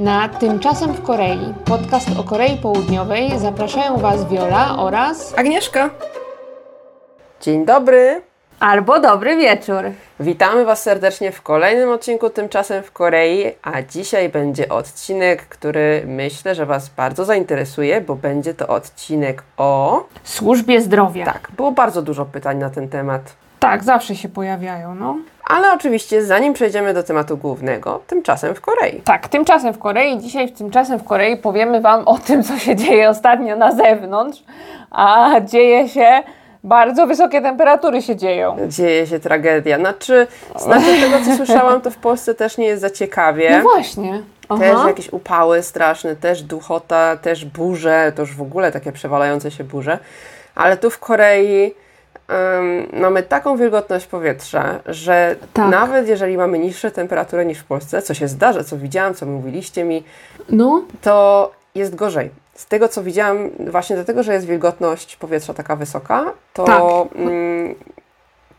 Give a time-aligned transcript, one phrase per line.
[0.00, 5.90] Na Tymczasem w Korei, podcast o Korei Południowej, zapraszają Was Viola oraz Agnieszka.
[7.40, 8.22] Dzień dobry.
[8.60, 9.84] albo dobry wieczór.
[10.20, 16.54] Witamy Was serdecznie w kolejnym odcinku Tymczasem w Korei, a dzisiaj będzie odcinek, który myślę,
[16.54, 20.04] że Was bardzo zainteresuje, bo będzie to odcinek o...
[20.24, 21.24] Służbie zdrowia.
[21.24, 23.22] Tak, było bardzo dużo pytań na ten temat.
[23.60, 25.16] Tak, zawsze się pojawiają, no.
[25.44, 29.00] Ale oczywiście, zanim przejdziemy do tematu głównego, tymczasem w Korei.
[29.04, 30.18] Tak, tymczasem w Korei.
[30.18, 34.42] Dzisiaj w tymczasem w Korei powiemy Wam o tym, co się dzieje ostatnio na zewnątrz,
[34.90, 36.22] a dzieje się
[36.64, 38.56] bardzo wysokie temperatury się dzieją.
[38.68, 39.78] Dzieje się tragedia.
[39.78, 43.50] Znaczy, znaczy tego, co słyszałam, to w Polsce też nie jest za ciekawie.
[43.50, 44.22] No właśnie.
[44.58, 44.88] Też Aha.
[44.88, 49.98] jakieś upały straszne, też duchota, też burze, to już w ogóle takie przewalające się burze.
[50.54, 51.74] Ale tu w Korei
[52.92, 55.70] mamy taką wilgotność powietrza, że Tak.
[55.70, 59.84] nawet jeżeli mamy niższe temperatury niż w Polsce, co się zdarza, co widziałam, co mówiliście
[59.84, 60.04] mi,
[60.50, 62.30] No, to jest gorzej.
[62.54, 66.82] Z tego, co widziałam, właśnie dlatego, że jest wilgotność powietrza taka wysoka, to Tak.
[67.18, 67.74] mm,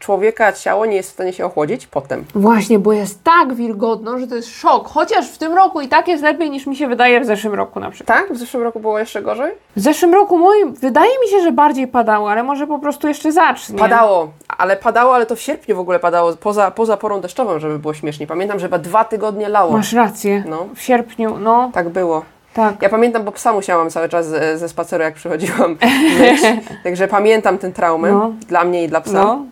[0.02, 2.26] człowieka ciało nie jest w stanie się ochłodzić potem.
[2.36, 4.88] Właśnie, bo jest tak wilgotno, że to jest szok.
[4.88, 7.80] Chociaż w tym roku i tak jest lepiej niż mi się wydaje w zeszłym roku
[7.80, 8.18] na przykład.
[8.20, 8.34] Tak?
[8.34, 9.52] W zeszłym roku było jeszcze gorzej?
[9.76, 13.32] W zeszłym roku mój, wydaje mi się, że bardziej padało, ale może po prostu jeszcze
[13.32, 13.80] zacznie.
[13.80, 17.80] Padało, ale padało, ale to w sierpniu w ogóle padało, poza, poza porą deszczową, żeby
[17.80, 18.28] było śmiesznie.
[18.28, 19.72] Pamiętam, że chyba dwa tygodnie lało.
[19.72, 20.44] Masz rację.
[20.48, 20.68] No.
[20.76, 22.22] W sierpniu, no Tak było.
[22.54, 22.82] tak.
[22.82, 25.78] Ja pamiętam, bo psa musiałam cały czas ze, ze spaceru, jak przychodziłam.
[26.84, 28.32] Także pamiętam tę traumę No.
[28.48, 29.14] dla mnie i dla psa.
[29.24, 29.46] No,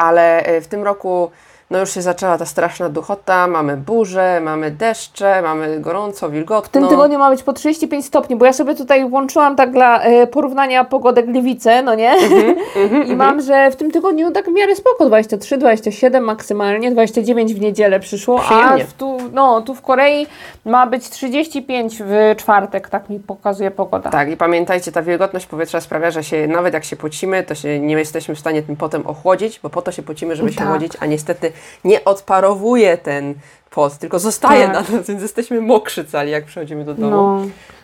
[0.00, 1.30] Ale e, w tym roku
[1.70, 6.68] no już się zaczęła ta straszna duchota, mamy burze, mamy deszcze, mamy gorąco, wilgotno.
[6.68, 10.02] w tym tygodniu ma być po 35 stopni, bo ja sobie tutaj włączyłam tak dla
[10.02, 12.12] e, porównania pogodę Gliwice, no nie?
[12.12, 17.54] Mhm, I mam, że w tym tygodniu tak w miarę spoko, 23, 27 maksymalnie, 29
[17.54, 18.84] w niedzielę przyszło, a Przyjemnie.
[18.84, 20.26] w tu, no, tu w Korei
[20.64, 24.10] ma być 35 w czwartek, tak mi pokazuje pogoda.
[24.10, 27.78] Tak, i pamiętajcie, ta wilgotność powietrza sprawia, że się nawet jak się pocimy, to się
[27.80, 30.68] nie jesteśmy w stanie tym potem ochłodzić, bo po to się pocimy, żeby się Tak.
[30.68, 31.52] chłodzić, a niestety
[31.84, 33.34] nie odparowuje ten
[33.70, 34.72] pot, tylko zostaje Tak.
[34.72, 37.10] na nas, więc jesteśmy mokrzy cali, jak przychodzimy do domu.
[37.10, 37.42] No.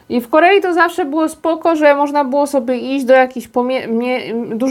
[0.09, 3.49] I w Korei to zawsze było spoko, że można było sobie iść do jakichś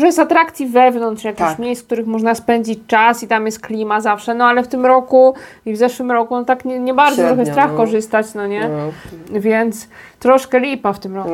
[0.05, 1.59] jest atrakcji wewnątrz, jakichś Tak.
[1.59, 4.85] miejsc, w których można spędzić czas i tam jest klima zawsze, no ale w tym
[4.85, 7.77] roku i w zeszłym roku no tak nie, nie bardzo Średnio, trochę strach no.
[7.77, 8.69] korzystać, no nie?
[8.69, 9.39] No.
[9.39, 9.88] Więc
[10.25, 11.30] troszkę lipa w tym roku.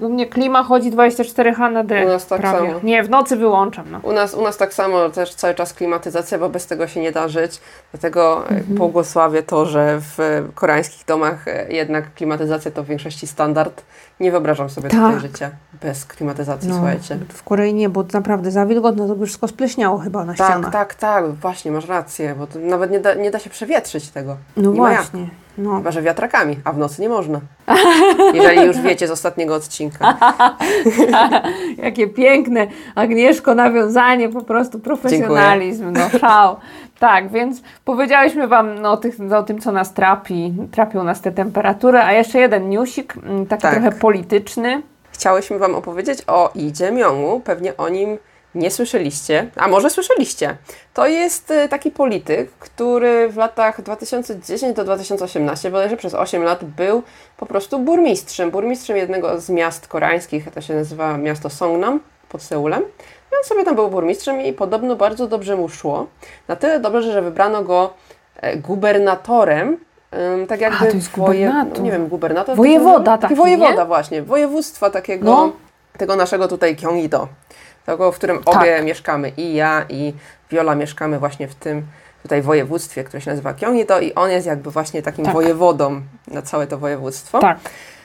[0.00, 2.68] U mnie klima chodzi 24H na D U nas tak prawie.
[2.68, 2.80] samo.
[2.82, 4.00] Nie, w nocy wyłączam, no.
[4.02, 7.12] U nas, u nas tak samo też cały czas klimatyzacja, bo bez tego się nie
[7.12, 7.60] da żyć.
[7.92, 8.56] Dlatego Mhm.
[8.60, 8.76] mhm.
[8.76, 10.18] błogosławię to, że w
[10.54, 13.82] koreańskich domach e, jednak klimatyzacja to w większości standard.
[14.20, 15.00] Nie wyobrażam sobie Tak.
[15.00, 15.50] tutaj życia
[15.82, 17.18] bez klimatyzacji, słuchajcie.
[17.28, 20.94] w Korei nie, bo naprawdę za wilgotno to by wszystko spleśniało chyba na Tak, tak,
[20.94, 24.36] tak, właśnie, masz rację, bo to nawet nie da, nie da się przewietrzyć tego.
[24.56, 25.28] No nie właśnie.
[25.58, 25.76] No.
[25.76, 27.40] Chyba, że wiatrakami, a w nocy nie można.
[28.34, 30.18] Jeżeli już wiecie z ostatniego odcinka.
[31.84, 36.56] Jakie piękne, Agnieszko, nawiązanie, po prostu profesjonalizm, no szał.
[36.98, 40.54] Tak, więc powiedziałyśmy Wam no, o, tych, o tym, co nas trapi.
[40.72, 43.72] Trapią nas te temperatury, a jeszcze jeden newsik, mm, taki Tak.
[43.74, 44.82] trochę polityczny.
[45.10, 47.40] Chciałyśmy Wam opowiedzieć o Lee Jae-myungu.
[47.40, 48.18] Pewnie o nim
[48.56, 50.56] nie słyszeliście, a może słyszeliście.
[50.94, 56.64] To jest e, taki polityk, który w latach 2010 do 2018, bodajże przez 8 lat,
[56.64, 57.02] był
[57.36, 58.50] po prostu burmistrzem.
[58.50, 62.82] Burmistrzem jednego z miast koreańskich, to się nazywa miasto Songnam pod Seulem.
[63.32, 66.06] I on sobie tam był burmistrzem i podobno bardzo dobrze mu szło.
[66.48, 67.94] Na tyle dobrze, że wybrano go
[68.36, 69.76] e, gubernatorem.
[70.48, 71.16] Tak jakby to jest woje-
[71.46, 71.78] gubernator.
[71.78, 72.56] no, nie wiem, gubernator.
[72.56, 73.84] Wojewoda taki, Wojewoda nie?
[73.86, 75.52] właśnie, województwa takiego, No.
[75.98, 77.26] tego naszego tutaj Gyeonggi-do,
[77.86, 78.56] tego, w którym Tak.
[78.56, 80.14] obie mieszkamy, i ja, i
[80.50, 81.86] Viola mieszkamy właśnie w tym
[82.22, 85.34] tutaj województwie, które się nazywa Gyeonggi-do i on jest jakby właśnie takim Tak.
[85.34, 87.38] wojewodą na całe to województwo.
[87.38, 87.58] Tak.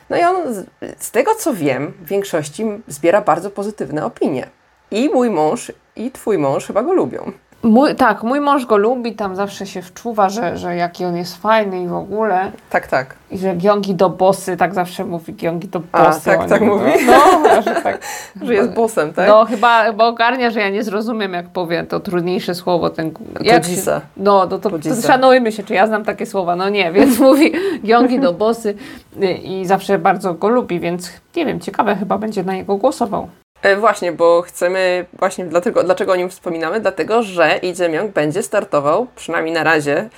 [0.10, 0.66] No i on, z,
[0.98, 4.48] z tego co wiem, w większości zbiera bardzo pozytywne opinie.
[4.92, 7.32] I mój mąż, i twój mąż chyba go lubią.
[7.64, 11.42] Mój, tak, mój mąż go lubi, tam zawsze się wczuwa, że, że jaki on jest
[11.42, 12.52] fajny i w ogóle.
[12.70, 13.16] Tak, tak.
[13.32, 16.26] I że Giongi do bossy, tak zawsze mówi Giongi do A, bossy.
[16.26, 16.70] tak- tak nim.
[16.70, 16.92] mówi?
[17.08, 18.02] No, no, że tak.
[18.42, 19.28] Że jest bossem, tak?
[19.28, 22.90] No chyba, bo ogarnia, że ja nie zrozumiem, jak powie to trudniejsze słowo.
[22.90, 23.12] Ten,
[23.42, 24.02] jak się, Todzisa.
[24.18, 26.56] no, to, to, to szanujmy się, czy ja znam takie słowa.
[26.56, 27.52] No nie, więc mówi
[27.86, 28.76] Giongi do bossy
[29.24, 33.28] y, i zawsze bardzo go lubi, więc nie wiem, ciekawe chyba będzie na niego głosował.
[33.62, 36.80] E, właśnie, bo chcemy, właśnie dlatego, dlaczego o nim wspominamy?
[36.80, 40.10] Dlatego, że Lee Jae-myung będzie startował, przynajmniej na razie,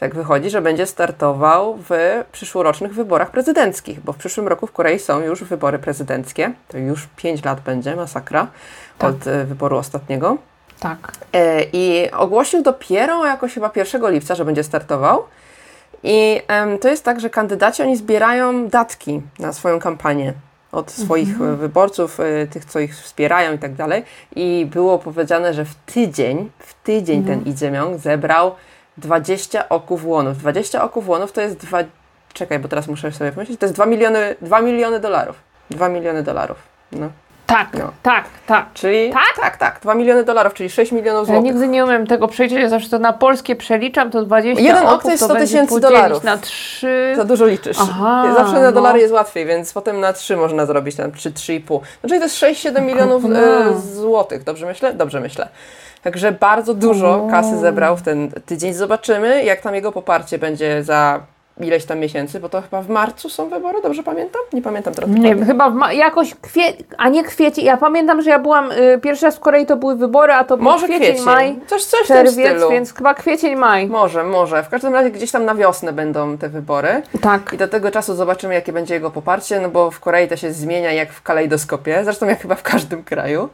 [0.00, 1.90] tak wychodzi, że będzie startował w
[2.32, 6.52] przyszłorocznych wyborach prezydenckich, bo w przyszłym roku w Korei są już wybory prezydenckie.
[6.68, 8.46] To już 5 lat będzie, masakra,
[8.98, 9.10] Tak.
[9.10, 10.36] od e, wyboru ostatniego.
[10.80, 11.12] Tak.
[11.32, 15.24] E, I ogłosił dopiero jakoś chyba 1 lipca, że będzie startował.
[16.02, 16.40] I
[16.80, 20.32] to jest tak, że kandydaci oni zbierają datki na swoją kampanię
[20.72, 21.54] od swoich Mhm.
[21.54, 24.04] e, wyborców, e, tych, co ich wspierają i tak dalej.
[24.36, 27.40] I było powiedziane, że w tydzień, w tydzień Mhm.
[27.44, 28.54] ten Idziemiong zebrał
[28.96, 30.38] 20 oków łonów.
[30.38, 31.78] 20 oków łonów to jest dwa...
[32.32, 33.60] Czekaj, bo teraz muszę sobie pomyśleć.
[33.60, 35.36] To jest 2 miliony, 2 miliony dolarów.
[35.70, 36.56] 2 miliony dolarów.
[36.92, 37.10] No.
[37.48, 37.92] Tak, No.
[38.02, 38.66] tak, tak.
[38.74, 39.42] Czyli Tak?
[39.42, 41.44] tak, tak, 2 miliony dolarów, czyli 6 milionów Ja złotych.
[41.52, 44.90] nigdy nie umiem tego przeliczyć, ja zawsze to na polskie przeliczam, to 20 Jeden ok
[44.92, 46.24] oków to jest to 100 będzie tysięcy dolarów.
[46.24, 47.12] na 3.
[47.16, 47.76] Za dużo liczysz.
[47.80, 48.72] Aha, Zawsze na no.
[48.72, 51.80] dolary jest łatwiej, więc potem na 3 można zrobić, tam 3, 3,5.
[52.02, 53.38] No czyli to jest 6-7 milionów no.
[53.40, 54.92] e, złotych, dobrze myślę?
[54.94, 55.48] Dobrze myślę.
[56.02, 58.74] Także bardzo dużo kasy zebrał w ten tydzień.
[58.74, 61.20] Zobaczymy, jak tam jego poparcie będzie za
[61.60, 64.42] ileś tam miesięcy, bo to chyba w marcu są wybory, dobrze pamiętam?
[64.52, 65.10] Nie pamiętam teraz.
[65.10, 65.44] Nie dokładnie.
[65.44, 66.62] chyba w ma- jakoś kwie...
[66.98, 67.64] a nie kwiecień.
[67.64, 70.56] Ja pamiętam, że ja byłam y, pierwszy raz w Korei, to były wybory, a to
[70.56, 72.70] był Może kwiecień, kwiecień, maj, coś, coś w tym czerwiec, stylu.
[72.70, 73.86] więc chyba kwiecień, maj.
[73.86, 74.62] Może, może.
[74.62, 77.02] W każdym razie gdzieś tam na wiosnę będą te wybory.
[77.20, 77.50] Tak.
[77.52, 80.52] I do tego czasu zobaczymy, jakie będzie jego poparcie, no bo w Korei to się
[80.52, 83.48] zmienia jak w kalejdoskopie, zresztą jak chyba w każdym kraju,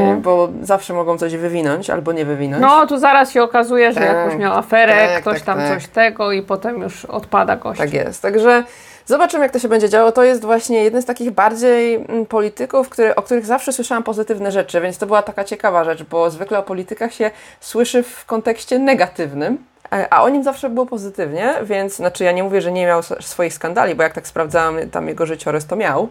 [0.00, 0.16] No.
[0.16, 2.62] bo zawsze mogą coś wywinąć albo nie wywinąć.
[2.62, 5.68] No, tu zaraz się okazuje, że Tak, jakąś miał aferę, tak, ktoś tak, tam tak.
[5.68, 7.78] coś tego i potem już odpada gość.
[7.80, 8.22] Tak jest.
[8.22, 8.64] Także
[9.06, 10.12] zobaczymy, jak to się będzie działo.
[10.12, 14.52] To jest właśnie jeden z takich bardziej mm, polityków, który, o których zawsze słyszałam pozytywne
[14.52, 17.30] rzeczy, więc to była taka ciekawa rzecz, bo zwykle o politykach się
[17.60, 19.58] słyszy w kontekście negatywnym.
[19.92, 23.00] E, A o nim zawsze było pozytywnie, więc znaczy ja nie mówię, że nie miał
[23.20, 26.08] swoich skandali, bo jak tak sprawdzałam tam jego życiorys, to miał,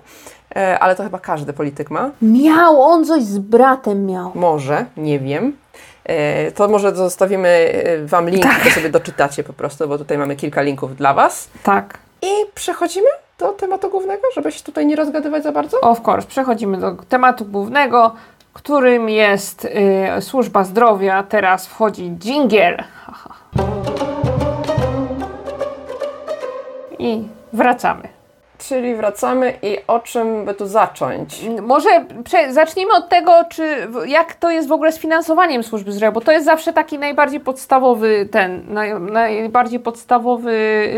[0.56, 2.10] e, ale to chyba każdy polityk ma.
[2.22, 4.31] Miał, on coś z bratem miał.
[4.36, 5.57] Może, nie wiem.
[6.06, 7.74] E, To może zostawimy
[8.06, 11.50] Wam link, to sobie doczytacie po prostu, bo tutaj mamy kilka linków dla Was.
[11.63, 11.98] Tak.
[12.22, 13.07] I przechodzimy
[13.39, 15.81] do tematu głównego, żeby się tutaj nie rozgadywać za bardzo.
[15.81, 18.16] Of course, przechodzimy do tematu głównego,
[18.54, 21.24] którym jest y, służba zdrowia.
[21.24, 22.83] Teraz wchodzi dżingiel.
[23.06, 23.33] Haha.
[27.00, 27.24] I
[27.54, 28.16] wracamy.
[28.57, 31.46] Czyli wracamy i o czym by tu zacząć?
[31.62, 31.90] Może
[32.50, 36.31] zacznijmy od tego, czy jak to jest w ogóle z finansowaniem służby zdrowia, bo to
[36.31, 40.54] jest zawsze taki najbardziej podstawowy ten, naj, najbardziej podstawowy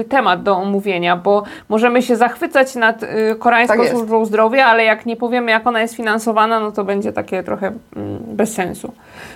[0.10, 5.06] temat do omówienia, bo możemy się zachwycać nad y, koreańską Tak służbą zdrowia, ale jak
[5.06, 8.94] nie powiemy, jak ona jest finansowana, no to będzie takie trochę mm, bez sensu.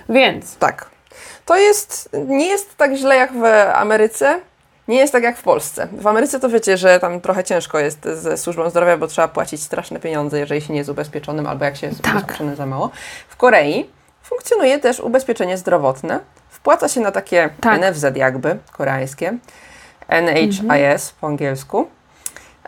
[0.09, 0.90] Więc Tak.
[1.51, 3.43] To jest, nie jest tak źle jak w
[3.73, 4.39] Ameryce,
[4.87, 5.87] nie jest tak jak w Polsce.
[5.91, 9.63] W Ameryce to wiecie, że tam trochę ciężko jest ze służbą zdrowia, bo trzeba płacić
[9.63, 12.13] straszne pieniądze, jeżeli się nie jest ubezpieczonym albo jak się jest Tak.
[12.13, 12.89] ubezpieczonym za mało.
[13.29, 13.89] W Korei
[14.23, 16.19] funkcjonuje też ubezpieczenie zdrowotne.
[16.49, 17.81] Wpłaca się na takie Tak.
[17.81, 19.37] NFZ jakby, koreańskie,
[20.09, 21.87] NHIS po angielsku.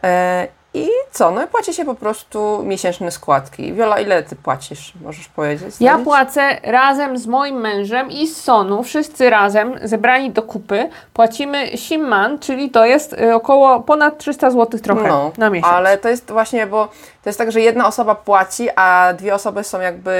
[0.03, 1.31] E, I co?
[1.31, 3.73] No i płaci się po prostu miesięczne składki.
[3.73, 4.93] Wiola, ile ty płacisz?
[5.01, 5.75] Możesz powiedzieć?
[5.79, 11.77] ja płacę razem z moim mężem i z Sonu, wszyscy razem, zebrani do kupy, płacimy
[11.77, 15.73] Simman, czyli to jest y, około ponad 300 zł trochę No, na miesiąc.
[15.73, 16.85] ale to jest właśnie, bo
[17.23, 20.11] to jest tak, że jedna osoba płaci, a dwie osoby są jakby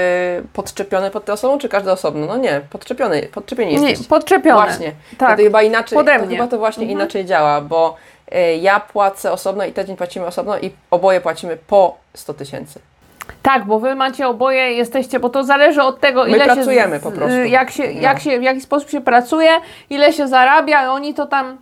[0.52, 2.26] podczepione pod tę osobą, czy każda osobno?
[2.26, 4.08] No nie, podczepione, podczepieni Nie, jesteście.
[4.08, 4.62] podczepione.
[4.66, 4.92] Właśnie.
[5.18, 5.36] Tak.
[5.38, 6.36] To chyba inaczej, Pode to mnie.
[6.36, 7.00] chyba to właśnie Mhm.
[7.00, 7.96] inaczej działa, bo
[8.60, 12.80] ja płacę osobno i tydzień płacimy osobno i oboje płacimy po 100 tysięcy.
[13.42, 17.02] Tak, bo wy macie oboje, jesteście, bo to zależy od tego, My ile pracujemy się.
[17.02, 17.36] po prostu.
[17.38, 18.00] Jak się, No.
[18.00, 19.50] jak się, w jaki sposób się pracuje,
[19.90, 21.58] ile się zarabia, oni to tam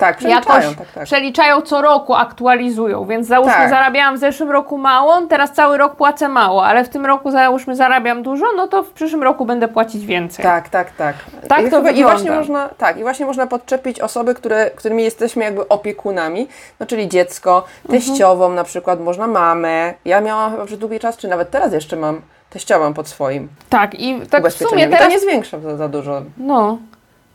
[0.00, 1.04] Tak, przeliczają, jakoś tak, tak.
[1.04, 3.04] przeliczają co roku, aktualizują.
[3.04, 3.70] Więc załóżmy, Tak.
[3.70, 7.76] zarabiałam w zeszłym roku mało, teraz cały rok płacę mało, ale w tym roku załóżmy
[7.76, 10.42] zarabiam dużo, no to w przyszłym roku będę płacić więcej.
[10.42, 11.16] Tak, tak, tak.
[11.48, 12.02] Tak I, to I wygląda.
[12.12, 16.48] właśnie można, tak, i właśnie można podczepić osoby, które, którymi jesteśmy jakby opiekunami,
[16.80, 18.00] no czyli dziecko, Mhm.
[18.02, 19.94] teściową na przykład, można mamę.
[20.04, 23.94] Ja miałam chyba przez długi czas, czy nawet teraz jeszcze mam teściową pod swoim Tak,
[23.94, 26.22] i tak w sumie I to teraz nie zwiększa za, za dużo.
[26.36, 26.78] No.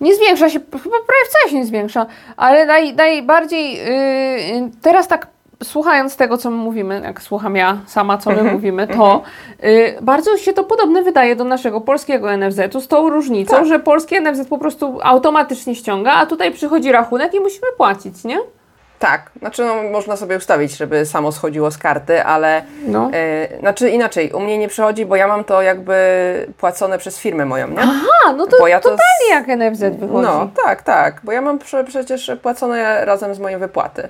[0.01, 2.05] Nie zwiększa się, chyba prawie wcale się nie zwiększa,
[2.37, 5.27] ale naj, najbardziej yy, teraz tak
[5.63, 9.21] słuchając tego, co my mówimy, jak słucham ja sama, co my Mhm, mówimy, to
[9.63, 13.65] yy, bardzo się to podobne wydaje do naszego polskiego NFZ-u z tą różnicą, Tak.
[13.65, 18.37] że polski NFZ po prostu automatycznie ściąga, a tutaj przychodzi rachunek i musimy płacić, nie?
[18.99, 23.09] Tak, znaczy no, można sobie ustawić, żeby samo schodziło z karty, ale No.
[23.13, 25.95] e, znaczy inaczej, u mnie nie przychodzi, bo ja mam to jakby
[26.57, 27.79] płacone przez firmę moją, nie?
[28.27, 30.21] A, no to Bo ja to totalnie z- jak NFZ wychodzi.
[30.27, 34.07] No, tak, tak, bo ja mam prze, przecież płacone razem z moją wypłaty.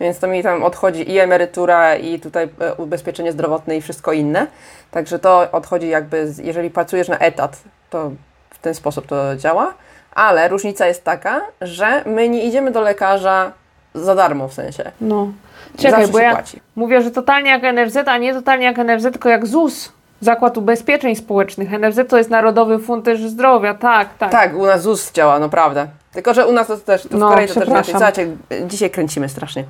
[0.00, 4.46] Więc to mi tam odchodzi i emerytura, i tutaj e, ubezpieczenie zdrowotne i wszystko inne.
[4.90, 7.56] Także to odchodzi jakby, z, jeżeli pracujesz na etat,
[7.90, 8.10] to
[8.50, 9.74] w ten sposób to działa.
[10.14, 13.52] Ale różnica jest taka, że my nie idziemy do lekarza
[13.94, 14.90] za darmo w sensie.
[15.00, 15.28] No.
[15.76, 16.60] Czekaj, Zawsze bo się ja płaci.
[16.76, 19.92] mówię, że totalnie jak NFZ, a nie totalnie jak NFZ, tylko jak ZUS.
[20.20, 21.70] Zakład Ubezpieczeń Społecznych.
[21.80, 24.30] NFZ to jest Narodowy Fundusz Zdrowia, tak, tak.
[24.32, 25.86] Tak, u nas ZUS działa, no prawda.
[26.12, 27.90] Tylko, że u nas to też, to w No, Korei to też przepraszam.
[27.94, 28.28] Słuchajcie,
[28.66, 29.64] dzisiaj kręcimy strasznie.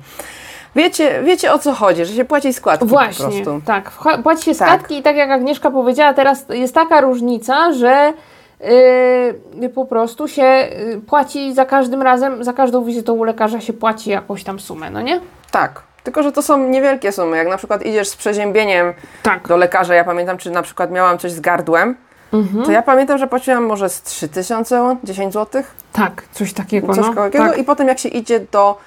[0.75, 3.61] Wiecie, wiecie o co chodzi, że się płaci składki po Właśnie, prostu.
[3.65, 3.91] tak.
[4.23, 4.67] Płaci się Tak.
[4.69, 8.13] składki i tak jak Agnieszka powiedziała, teraz jest taka różnica, że
[8.59, 13.73] yy, po prostu się yy, płaci za każdym razem, za każdą wizytą u lekarza się
[13.73, 15.19] płaci jakąś tam sumę, no nie?
[15.51, 15.81] Tak.
[16.03, 17.37] Tylko, że to są niewielkie sumy.
[17.37, 18.93] Jak na przykład idziesz z przeziębieniem
[19.23, 19.47] Tak.
[19.47, 21.95] do lekarza, ja pamiętam, czy na przykład miałam coś z gardłem,
[22.33, 22.65] Mhm.
[22.65, 26.93] to ja pamiętam, że płaciłam może z 3000, 10 zł, Tak, coś takiego.
[26.93, 27.13] coś no.
[27.13, 27.43] takiego.
[27.45, 27.57] tak.
[27.57, 28.77] I potem jak się idzie do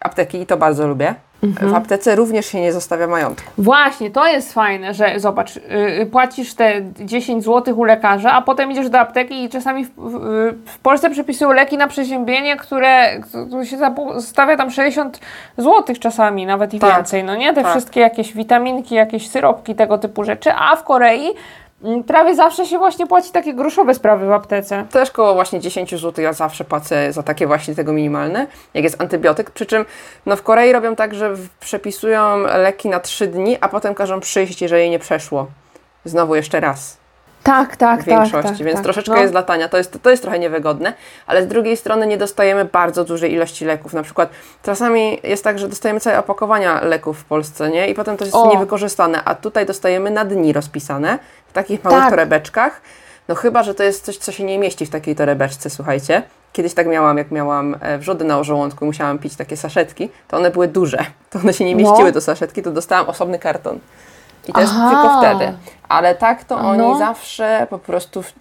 [0.00, 1.72] apteki, i to bardzo lubię, Mhm.
[1.72, 3.50] w aptece również się nie zostawia majątku.
[3.58, 8.72] Właśnie, to jest fajne, że zobacz, yy, płacisz te 10 zł u lekarza, a potem
[8.72, 10.18] idziesz do apteki i czasami w, w,
[10.66, 13.76] w Polsce przepisują leki na przeziębienie, które które się
[14.20, 15.20] stawia tam 60
[15.56, 16.96] zł czasami, nawet i Tak.
[16.96, 17.54] więcej, no nie?
[17.54, 17.70] Te Tak.
[17.70, 21.26] wszystkie jakieś witaminki, jakieś syropki, tego typu rzeczy, a w Korei
[22.06, 24.86] prawie zawsze się właśnie płaci takie groszowe sprawy w aptece.
[24.90, 29.00] Też koło właśnie 10 zł ja zawsze płacę za takie właśnie tego minimalne, jak jest
[29.00, 29.50] antybiotyk.
[29.50, 29.84] Przy czym
[30.26, 34.62] no w Korei robią tak, że przepisują leki na 3 dni, a potem każą przyjść,
[34.62, 35.46] jeżeli nie przeszło.
[36.04, 37.01] Znowu jeszcze raz.
[37.42, 38.82] Tak, tak, w większości, tak, więc tak.
[38.84, 39.20] troszeczkę No.
[39.22, 39.68] jest latania.
[39.68, 40.92] To jest, to jest trochę niewygodne,
[41.26, 43.92] ale z drugiej strony nie dostajemy bardzo dużej ilości leków.
[43.92, 44.30] Na przykład
[44.62, 47.88] czasami jest tak, że dostajemy całe opakowania leków w Polsce, nie?
[47.88, 48.50] I potem to jest O.
[48.52, 51.18] niewykorzystane, a tutaj dostajemy na dni rozpisane
[51.48, 52.10] w takich małych Tak.
[52.10, 52.80] torebeczkach.
[53.28, 56.22] No chyba, że to jest coś, co się nie mieści w takiej torebeczce, słuchajcie.
[56.52, 60.50] Kiedyś tak miałam, jak miałam e, wrzody na żołądku, musiałam pić takie saszetki, to one
[60.50, 60.98] były duże.
[61.30, 61.78] To one się nie No.
[61.90, 63.78] mieściły do saszetki, to dostałam osobny karton.
[64.48, 64.90] I to jest Aha.
[64.90, 65.52] tylko wtedy.
[65.88, 66.98] Ale tak to oni no.
[66.98, 68.32] zawsze po prostu, w,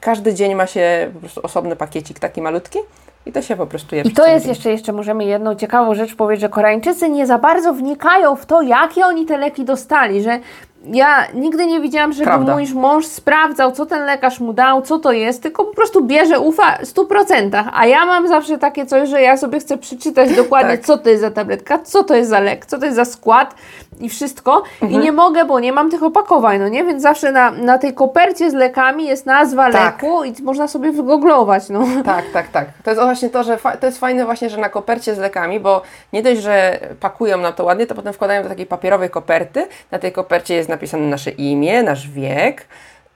[0.00, 2.78] każdy dzień ma się po prostu osobny pakiecik taki malutki
[3.26, 6.14] i to się po prostu je I to jest jeszcze, jeszcze możemy jedną ciekawą rzecz
[6.14, 10.38] powiedzieć, że Koreańczycy nie za bardzo wnikają w to, jakie oni te leki dostali, że
[10.86, 12.54] ja nigdy nie widziałam, żeby Prawda.
[12.54, 16.40] mój mąż sprawdzał, co ten lekarz mu dał, co to jest, tylko po prostu bierze,
[16.40, 17.64] ufa w 100%.
[17.72, 20.86] A ja mam zawsze takie coś, że ja sobie chcę przeczytać dokładnie, Tak.
[20.86, 23.54] co to jest za tabletka, co to jest za lek, co to jest za skład
[24.02, 24.62] i wszystko.
[24.82, 24.92] Mhm.
[25.02, 26.84] I nie mogę, bo nie mam tych opakowań, no nie?
[26.84, 30.02] Więc zawsze na, na tej kopercie z lekami jest nazwa Tak.
[30.02, 31.84] leku i można sobie wygooglować, no.
[32.04, 32.66] Tak, tak, tak.
[32.84, 35.82] To jest właśnie to, że to jest fajne właśnie, że na kopercie z lekami, bo
[36.12, 39.66] nie dość, że pakują nam to ładnie, to potem wkładają do takiej papierowej koperty.
[39.90, 42.66] Na tej kopercie jest napisane nasze imię, nasz wiek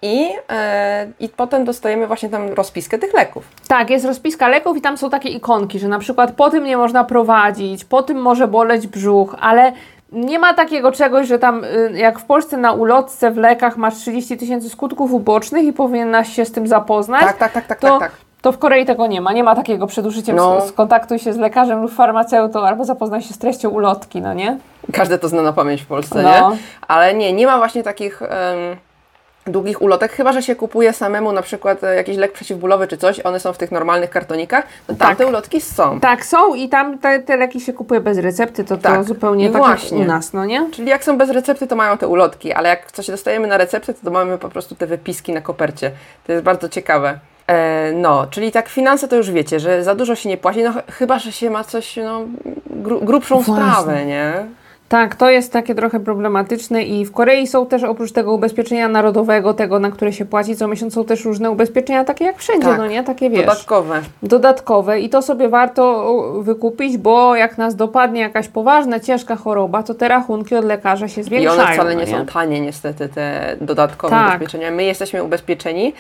[0.03, 3.45] i, e, i potem dostajemy właśnie tam rozpiskę tych leków.
[3.69, 6.77] Tak, jest rozpiska leków i tam są takie ikonki, że na przykład po tym nie
[6.77, 9.73] można prowadzić, po tym może boleć brzuch, ale
[10.13, 13.95] nie ma takiego czegoś, że tam y, jak w Polsce na ulotce w lekach masz
[13.95, 17.21] 30 tysięcy skutków ubocznych i powinnaś się z tym zapoznać.
[17.21, 18.21] Tak, tak, tak, tak, to, tak, tak.
[18.43, 19.33] to w Korei tego nie ma.
[19.33, 20.37] Nie ma takiego przed użyciem.
[20.37, 20.61] No.
[20.61, 24.59] Skontaktuj się z lekarzem lub farmaceutą albo zapoznaj się z treścią ulotki, no nie?
[24.93, 26.51] Każdy to zna na pamięć w Polsce, No.
[26.51, 26.57] nie?
[26.89, 28.29] Ale nie, nie ma właśnie takich em,
[29.47, 33.21] długich ulotek, chyba że się kupuje samemu na przykład e, jakiś lek przeciwbólowy czy coś,
[33.21, 35.29] one są w tych normalnych kartonikach, to tamte Tak.
[35.29, 36.01] ulotki są.
[36.01, 39.05] Tak, są i tam te, te leki się kupuje bez recepty, to, to Tak.
[39.05, 39.99] zupełnie I tak właśnie.
[39.99, 40.69] jak u nas, no nie?
[40.73, 43.95] Czyli jak są bez recepty, to mają te ulotki, ale jak coś dostajemy na receptę,
[43.95, 45.91] to mamy po prostu te wypiski na kopercie.
[46.27, 47.19] To jest bardzo ciekawe.
[47.47, 50.73] E, no, czyli tak finanse to już wiecie, że za dużo się nie płaci, no
[50.73, 52.21] ch- chyba, że się ma coś, no,
[52.67, 53.55] gru, grubszą Właśnie.
[53.55, 54.33] sprawę, nie?
[54.89, 59.55] Tak, to jest takie trochę problematyczne i w Korei są też oprócz tego ubezpieczenia narodowego,
[59.55, 62.79] tego na które się płaci co miesiąc, są też różne ubezpieczenia takie jak wszędzie, Tak.
[62.79, 63.05] no nie?
[63.05, 64.01] Takie wiesz, Dodatkowe.
[64.23, 66.05] dodatkowe i to sobie warto
[66.43, 71.21] wykupić, bo jak nas dopadnie jakaś poważna, ciężka choroba, to te rachunki od lekarza się
[71.21, 71.63] I zwiększają.
[71.63, 74.27] one wcale no nie są tanie niestety, te dodatkowe Tak.
[74.29, 74.71] ubezpieczenia.
[74.71, 75.93] My jesteśmy ubezpieczeni,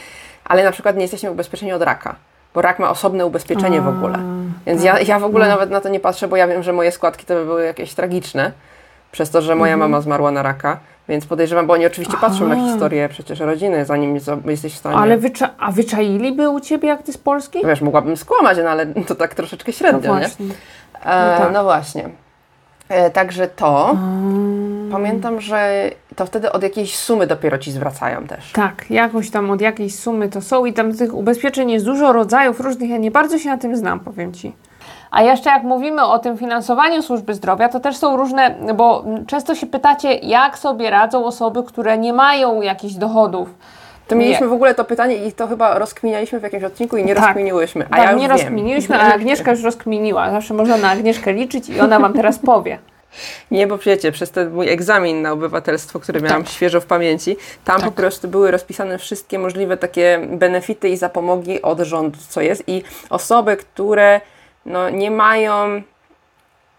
[0.45, 2.14] ale na przykład nie jesteśmy ubezpieczeni od raka,
[2.55, 4.19] bo rak ma osobne ubezpieczenie w ogóle.
[4.66, 5.50] Więc ja, ja w ogóle No.
[5.50, 7.95] nawet na to nie patrzę, bo ja wiem, że moje składki to by były jakieś
[7.95, 8.52] tragiczne,
[9.13, 9.91] przez to, że moja Mhm.
[9.91, 14.19] mama zmarła na raka, więc podejrzewam, bo oni oczywiście patrzą na historię przecież rodziny, zanim
[14.47, 14.97] jesteś w stanie...
[14.97, 17.59] Ale wycza- a wyczailiby u Ciebie, jak Ty z Polski?
[17.67, 20.21] Wiesz, mogłabym skłamać, no ale to tak troszeczkę No średnio, nie?
[20.21, 20.47] właśnie.
[21.05, 21.53] E, No tak.
[21.53, 22.09] No właśnie.
[22.89, 23.97] E, także to.
[24.93, 28.53] Pamiętam, że to wtedy od jakiejś sumy dopiero ci zwracają też.
[28.53, 32.61] Tak, jakoś tam od jakiejś sumy to są i tam tych ubezpieczeń jest dużo rodzajów
[32.61, 32.91] różnych.
[32.91, 34.53] Ja nie bardzo się na tym znam, powiem Ci.
[35.11, 39.55] A jeszcze jak mówimy o tym finansowaniu służby zdrowia, to też są różne, bo często
[39.55, 43.49] się pytacie, jak sobie radzą osoby, które nie mają jakichś dochodów.
[44.09, 47.15] To mieliśmy w ogóle to pytanie i to chyba rozkminialiśmy w jakimś odcinku i nie
[47.15, 47.25] Tak.
[47.25, 47.87] rozkminiłyśmy.
[47.91, 50.31] A tak, ja nie rozkminiliśmy, a Agnieszka już rozkminiła.
[50.31, 52.79] Zawsze można na Agnieszkę liczyć i ona Wam teraz powie.
[53.51, 56.53] Nie, bo wiecie, przez ten mój egzamin na obywatelstwo, który miałam Tak.
[56.53, 57.85] świeżo w pamięci, tam Tak.
[57.85, 62.65] po prostu były rozpisane wszystkie możliwe takie benefity i zapomogi od rządu, co jest.
[62.67, 64.21] I osoby, które
[64.66, 65.82] no, nie mają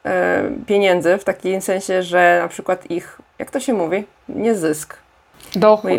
[0.06, 4.98] e, pieniędzy w takim sensie, że na przykład ich, jak to się mówi, nie zysk.
[5.56, 5.92] Dochód.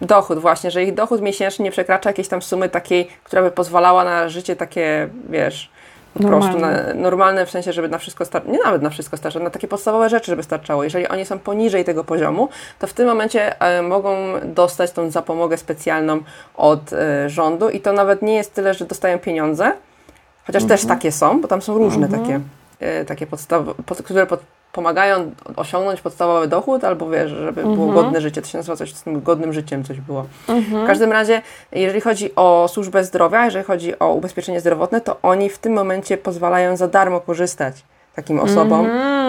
[0.00, 4.04] Dochód, właśnie, że ich dochód miesięczny nie przekracza jakiejś tam sumy takiej, która by pozwalała
[4.04, 5.70] na życie takie, wiesz,
[6.14, 9.44] po prostu na, normalne w sensie, żeby na wszystko starczało, nie nawet na wszystko starczało,
[9.44, 10.84] na takie podstawowe rzeczy, żeby starczało.
[10.84, 15.56] Jeżeli oni są poniżej tego poziomu, to w tym momencie e, mogą dostać tą zapomogę
[15.56, 16.20] specjalną
[16.54, 19.72] od e, rządu i to nawet nie jest tyle, że dostają pieniądze,
[20.50, 20.78] chociaż mhm.
[20.78, 22.22] też takie są, bo tam są różne mhm.
[22.22, 22.40] takie,
[22.80, 24.40] e, takie podstawy, pod, które pod,
[24.72, 27.94] pomagają osiągnąć podstawowy dochód, albo wiesz, żeby było mhm.
[27.94, 28.42] godne życie.
[28.42, 30.26] To się nazywa coś z tym godnym życiem, coś było.
[30.48, 30.84] Mhm.
[30.84, 31.42] W każdym razie,
[31.72, 36.16] jeżeli chodzi o służbę zdrowia, jeżeli chodzi o ubezpieczenie zdrowotne, to oni w tym momencie
[36.16, 37.84] pozwalają za darmo korzystać
[38.16, 39.19] takim osobom mm.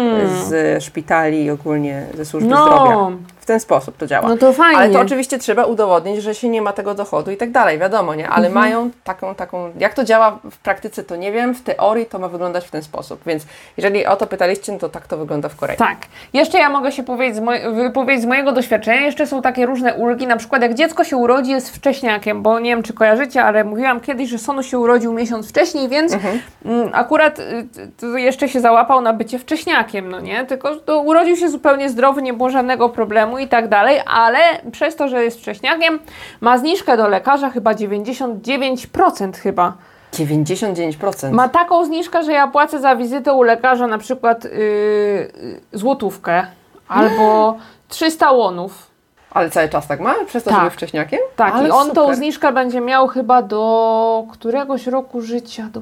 [0.50, 2.65] Z szpitali i ogólnie ze służby no.
[2.65, 3.17] zdrowia.
[3.39, 4.27] W ten sposób to działa.
[4.27, 4.77] No to fajnie.
[4.77, 8.15] Ale to oczywiście trzeba udowodnić, że się nie ma tego dochodu i tak dalej, wiadomo,
[8.15, 8.29] nie?
[8.29, 8.65] Ale mhm.
[8.65, 12.27] mają taką, taką, jak to działa w praktyce, to nie wiem, w teorii to ma
[12.27, 13.46] wyglądać w ten sposób, więc
[13.77, 15.77] jeżeli o to pytaliście, no to tak to wygląda w Korei.
[15.77, 15.98] Tak.
[16.34, 19.93] Jeszcze ja mogę się powiedzieć z, moj- wypowiedzieć z mojego doświadczenia, jeszcze są takie różne
[19.93, 23.63] ulgi, na przykład jak dziecko się urodzi, jest wcześniakiem, bo nie wiem, czy kojarzycie, ale
[23.63, 26.39] mówiłam kiedyś, że Sonu się urodził miesiąc wcześniej, więc mhm.
[26.65, 30.45] m, akurat y, jeszcze się załapał na bycie wcześniakiem, no nie?
[30.45, 34.39] Tylko to urodził się zupełnie zdrowy, nie było żadnego problemu i tak dalej, ale
[34.71, 36.00] przez to, że jest wcześniakiem,
[36.41, 39.74] ma zniżkę do lekarza chyba 99% chyba.
[40.13, 41.31] 99%.
[41.31, 44.51] Ma taką zniżkę, że ja płacę za wizytę u lekarza na przykład yy,
[45.74, 46.45] złotówkę
[46.88, 47.57] albo
[47.89, 48.91] 300 łonów.
[49.31, 50.15] Ale cały czas tak ma?
[50.27, 50.60] Przez to, tak.
[50.60, 51.19] że był wcześniakiem?
[51.36, 52.03] Tak, Ale i on super.
[52.03, 55.81] tą zniżkę będzie miał chyba do któregoś roku życia, do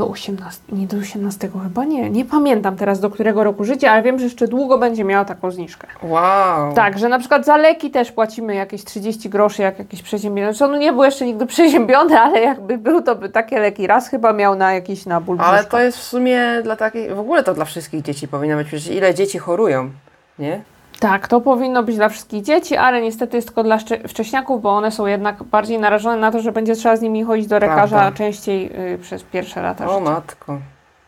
[0.00, 4.02] do 18, nie do 18 chyba nie, nie pamiętam teraz do którego roku życia, ale
[4.02, 5.86] wiem, że jeszcze długo będzie miała taką zniżkę.
[6.02, 6.74] Wow.
[6.74, 10.54] Tak, że na przykład za leki też płacimy jakieś 30 groszy, jak jakiś przeziębiony.
[10.54, 14.08] Znaczy on nie był jeszcze nigdy przeziębiony, ale jakby był, to by takie leki raz
[14.08, 17.42] chyba miał na jakiś na ból Ale to jest w sumie dla takiej, w ogóle
[17.42, 19.90] to dla wszystkich dzieci powinno być, przecież ile dzieci chorują,
[20.38, 20.60] nie?
[21.00, 23.78] Tak, to powinno być dla wszystkich dzieci, ale niestety jest tylko dla
[24.08, 27.46] wcześniaków, bo one są jednak bardziej narażone na to, że będzie trzeba z nimi chodzić
[27.46, 28.18] do lekarza Prawda.
[28.18, 30.10] częściej y, przez pierwsze lata o, życia.
[30.10, 30.58] Matko,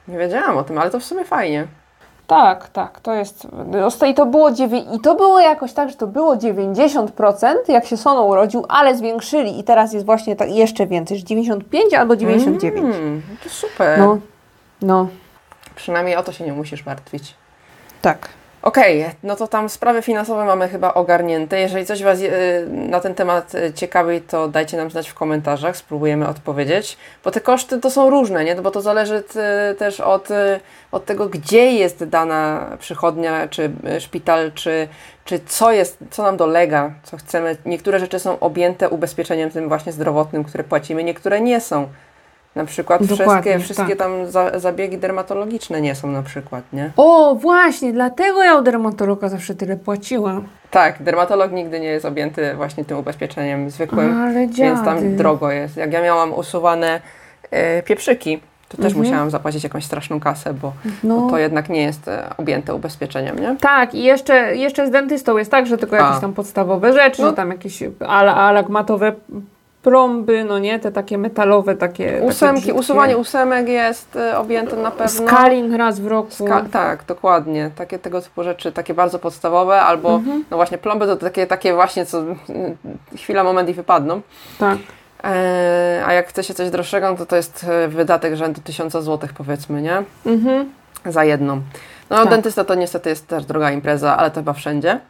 [0.08, 1.66] nie wiedziałam o tym, ale to w sumie fajnie.
[2.26, 3.46] Tak, tak, to jest.
[4.10, 4.50] I to było,
[4.94, 9.60] I to było jakoś tak, że to było 90%, jak się Sono urodził, ale zwiększyli
[9.60, 12.96] i teraz jest właśnie tak jeszcze więcej, że 95 albo 99.
[12.96, 13.98] Mm, to super.
[13.98, 14.18] No,
[14.82, 15.08] no.
[15.74, 17.34] Przynajmniej o to się nie musisz martwić.
[18.02, 18.28] Tak.
[18.62, 21.60] Okej, okay, no to tam sprawy finansowe mamy chyba ogarnięte.
[21.60, 25.76] Jeżeli coś Was y, na ten temat y, ciekawi, to dajcie nam znać w komentarzach,
[25.76, 26.96] spróbujemy odpowiedzieć.
[27.24, 28.54] Bo te koszty to są różne, nie?
[28.54, 29.22] Bo to zależy
[29.78, 30.34] też od, y,
[30.92, 34.88] od tego, gdzie jest dana przychodnia, czy szpital, czy,
[35.24, 37.56] czy co jest, co nam dolega, co chcemy.
[37.66, 41.88] Niektóre rzeczy są objęte ubezpieczeniem tym właśnie zdrowotnym, które płacimy, niektóre nie są.
[42.54, 43.98] Na przykład wszystkie, wszystkie tak.
[43.98, 46.90] tam za, zabiegi dermatologiczne nie są na przykład, nie?
[46.96, 50.48] O, właśnie, dlatego ja u dermatologa zawsze tyle płaciłam.
[50.70, 55.76] Tak, dermatolog nigdy nie jest objęty właśnie tym ubezpieczeniem zwykłym, Ale więc tam drogo jest.
[55.76, 57.00] Jak ja miałam usuwane
[57.50, 59.04] e, pieprzyki, to też mhm.
[59.06, 60.72] musiałam zapłacić jakąś straszną kasę, bo,
[61.04, 61.20] no.
[61.20, 63.56] bo, to jednak nie jest e, objęte ubezpieczeniem, nie?
[63.60, 67.28] Tak, i jeszcze, jeszcze z dentystą jest tak, że tylko jakieś tam podstawowe rzeczy, no.
[67.28, 69.12] że tam jakieś al alagmatowe
[69.82, 74.90] prąby, no nie, te takie metalowe, takie Ósemki, takie usuwanie ósemek jest y, objęte na
[74.90, 75.26] pewno.
[75.26, 76.30] Scaling raz w roku.
[76.30, 77.70] Ska tak, dokładnie.
[77.76, 80.44] Takie tego typu rzeczy, takie bardzo podstawowe, albo mhm.
[80.50, 82.22] no właśnie plomby to takie, takie właśnie, co
[83.16, 84.20] chwila, moment i wypadną.
[84.58, 84.78] Tak.
[85.24, 88.92] E, a jak chce się coś droższego, no to to jest e, wydatek rzędu 1000
[88.92, 90.02] zł powiedzmy, nie?
[90.26, 90.70] Mhm.
[91.06, 91.60] Za jedną.
[92.10, 92.28] No tak.
[92.28, 95.00] dentysta to niestety jest też droga impreza, ale to chyba wszędzie.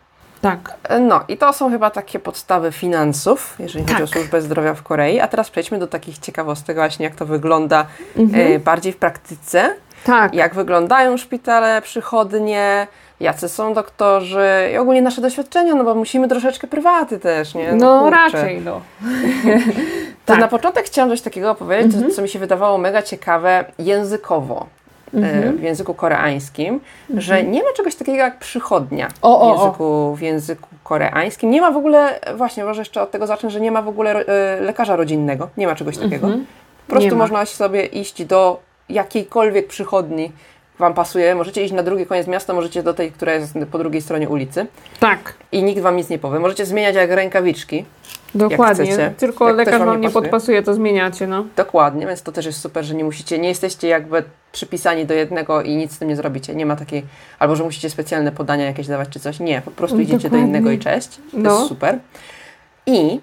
[0.43, 0.75] Tak.
[1.01, 3.95] No i to są chyba takie podstawy finansów, jeżeli tak.
[3.95, 4.15] chodzi o tak.
[4.15, 5.21] służbę zdrowia w Korei.
[5.21, 8.53] A teraz przejdźmy do takich ciekawostek właśnie, jak to wygląda mhm.
[8.53, 9.75] e, bardziej w praktyce.
[10.05, 10.35] Tak.
[10.35, 12.87] Jak wyglądają szpitale, przychodnie,
[13.21, 17.73] jacy są doktorzy i ogólnie nasze doświadczenia, no bo musimy troszeczkę prywaty też, nie?
[17.73, 18.81] No, no raczej, no.
[20.27, 20.41] to tak.
[20.41, 22.13] na początek chciałam coś takiego opowiedzieć, mhm.
[22.13, 24.67] co mi się wydawało mega ciekawe językowo.
[25.15, 25.59] E, mhm.
[25.59, 27.21] w języku koreańskim, mhm.
[27.21, 31.51] że nie ma czegoś takiego jak przychodnia o, w, języku, w języku koreańskim.
[31.51, 34.27] Nie ma w ogóle, właśnie może jeszcze od tego zacznę, że nie ma w ogóle
[34.27, 35.49] e, lekarza rodzinnego.
[35.57, 36.27] Nie ma czegoś takiego.
[36.27, 36.47] Mhm.
[36.87, 40.33] Po prostu można sobie iść do jakiejkolwiek przychodni,
[40.79, 44.03] Wam pasuje, możecie iść na drugi koniec miasta, możecie do tej, która jest po drugiej
[44.03, 44.67] stronie ulicy.
[45.01, 45.35] Tak.
[45.53, 46.39] I nikt Wam nic nie powie.
[46.39, 47.85] Możecie zmieniać jak rękawiczki.
[48.35, 49.15] Dokładnie.
[49.19, 51.45] Tylko jak lekarz Wam nie, podpasuje, to zmieniacie, no.
[51.57, 55.63] Dokładnie, więc to też jest super, że nie musicie, nie jesteście jakby przypisani do jednego
[55.63, 56.55] i nic z tym nie zrobicie.
[56.55, 57.03] Nie ma takiej,
[57.39, 59.41] albo że musicie specjalne podania jakieś dawać czy coś.
[59.41, 60.41] Nie, po prostu idziecie Dokładnie.
[60.41, 61.09] do innego i cześć.
[61.17, 61.59] To no.
[61.59, 61.99] jest super.
[62.87, 63.21] I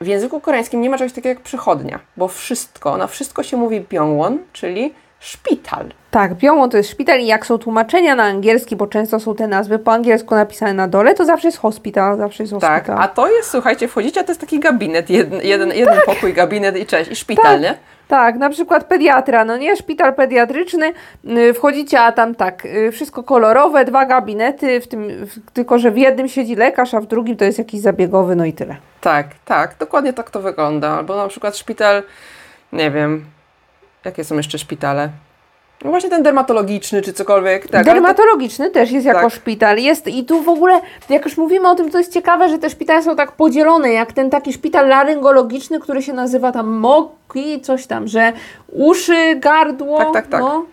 [0.00, 3.80] w języku koreańskim nie ma czegoś takiego jak przychodnia, bo wszystko, na wszystko się mówi
[3.80, 5.86] byongwon, czyli szpital.
[6.16, 9.48] Tak, Biomłon to jest szpital i jak są tłumaczenia na angielski, bo często są te
[9.48, 13.02] nazwy po angielsku napisane na dole, to zawsze jest hospital, zawsze jest Tak, hospital.
[13.02, 16.76] a to jest, słuchajcie, wchodzicie, a to jest taki gabinet, jeden, jeden, jeden pokój, gabinet
[16.76, 17.62] i cześć, i szpital, Tak.
[17.62, 17.74] nie?
[18.08, 20.92] Tak, na przykład pediatra, no nie, szpital pediatryczny,
[21.24, 25.90] y, wchodzicie, a tam tak, y, wszystko kolorowe, dwa gabinety, w tym, w, tylko że
[25.90, 28.76] w jednym siedzi lekarz, a w drugim to jest jakiś zabiegowy, no i tyle.
[29.00, 30.88] Tak, tak, dokładnie tak to wygląda.
[30.90, 32.02] Albo na przykład szpital,
[32.72, 33.24] nie wiem,
[34.04, 35.08] jakie są jeszcze szpitale?
[35.84, 37.62] No właśnie ten dermatologiczny czy cokolwiek.
[37.62, 39.32] Tak, ale to- Dermatologiczny też jest jako Tak.
[39.32, 39.78] szpital.
[39.78, 42.70] Jest i tu w ogóle, jak już mówimy o tym, to jest ciekawe, że te
[42.70, 47.86] szpitale są tak podzielone, jak ten taki szpital laryngologiczny, który się nazywa tam MOKI, coś
[47.86, 48.32] tam, że
[48.72, 49.98] uszy, gardło.
[49.98, 50.40] Tak, tak, tak.
[50.40, 50.64] No.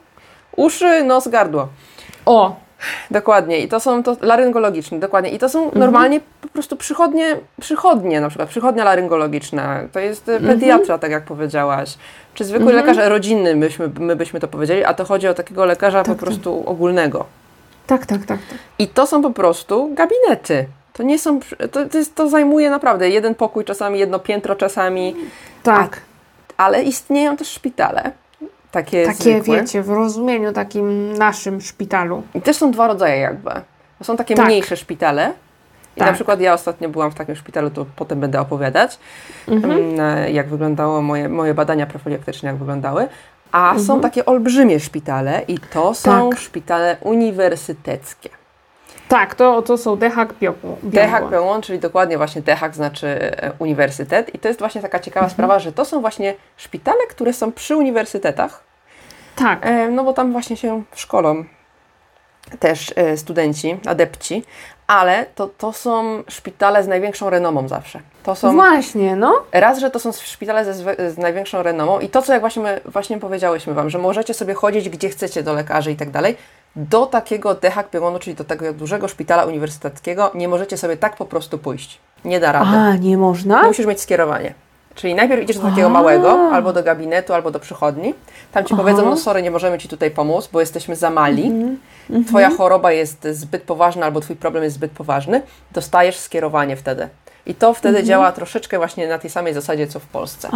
[0.56, 1.68] Uszy, nos, gardło.
[2.26, 2.56] O,
[3.12, 3.60] Dokładnie.
[3.60, 5.30] I to są to laryngologiczne, dokładnie.
[5.30, 5.80] I to są Mhm.
[5.80, 9.80] normalnie po prostu przychodnie, przychodnie, na przykład przychodnia laryngologiczna.
[9.92, 10.60] To jest e, Mhm.
[10.60, 11.98] pediatra, tak jak powiedziałaś.
[12.34, 16.04] Czy zwykły lekarz rodzinny, myśmy, my byśmy to powiedzieli, a to chodzi o takiego lekarza
[16.04, 17.26] Tak, po prostu ogólnego.
[17.88, 18.40] tak, tak, tak.
[18.50, 18.58] tak.
[18.80, 20.66] I to są po prostu gabinety.
[20.94, 21.40] To nie są,
[21.72, 25.16] to, to, jest, to zajmuje naprawdę jeden pokój czasami, jedno piętro czasami,
[25.64, 26.02] Tak.
[26.58, 28.12] ale istnieją też szpitale.
[28.74, 29.62] Takie, Takie, zwykłe.
[29.62, 32.24] wiecie, w rozumieniu takim naszym szpitalu.
[32.36, 33.52] I też są dwa rodzaje jakby.
[34.04, 34.46] Są takie Tak.
[34.46, 35.32] mniejsze szpitale.
[35.96, 36.08] I Tak.
[36.08, 39.00] na przykład ja ostatnio byłam w takim szpitalu, to potem będę opowiadać,
[39.48, 39.78] Mhm.
[40.34, 43.08] jak wyglądało moje, moje badania profilaktyczne, jak wyglądały.
[43.52, 43.86] A Mhm.
[43.86, 46.40] są takie olbrzymie szpitale i to są Tak.
[46.40, 48.30] szpitale uniwersyteckie.
[49.14, 50.78] Tak, to, to są dechak biogło.
[50.84, 55.26] DHAK Pełon, czyli dokładnie właśnie DHAK znaczy e, uniwersytet i to jest właśnie taka ciekawa
[55.26, 55.32] Mhm.
[55.32, 58.64] sprawa, że to są właśnie szpitale, które są przy uniwersytetach,
[59.36, 59.60] Tak.
[59.66, 61.46] e, no bo tam właśnie się szkolą
[62.60, 64.44] też e, studenci, adepci,
[64.88, 68.00] ale to, to są szpitale z największą renomą zawsze.
[68.24, 69.44] To są Właśnie, no.
[69.52, 70.74] Raz, że to są szpitale ze,
[71.12, 74.54] z największą renomą i to, co jak właśnie, my, właśnie powiedziałyśmy Wam, że możecie sobie
[74.54, 76.38] chodzić gdzie chcecie do lekarzy i tak dalej,
[76.76, 81.26] do takiego DHAK Piemonu, czyli do tego dużego szpitala uniwersyteckiego, nie możecie sobie tak po
[81.26, 82.00] prostu pójść.
[82.26, 82.78] Nie da rady.
[82.78, 83.64] A, nie można?
[83.64, 84.54] Musisz mieć skierowanie.
[84.96, 85.90] Czyli najpierw idziesz do takiego A.
[85.90, 88.14] małego, albo do gabinetu, albo do przychodni.
[88.52, 88.84] Tam Ci Aha.
[88.84, 91.46] powiedzą, no sorry, nie możemy Ci tutaj pomóc, bo jesteśmy za mali.
[91.46, 92.26] Mhm.
[92.26, 95.42] Twoja choroba jest zbyt poważna, albo Twój problem jest zbyt poważny.
[95.72, 97.10] Dostajesz skierowanie wtedy.
[97.46, 98.06] I to wtedy Mhm.
[98.08, 100.50] działa troszeczkę właśnie na tej samej zasadzie, co w Polsce.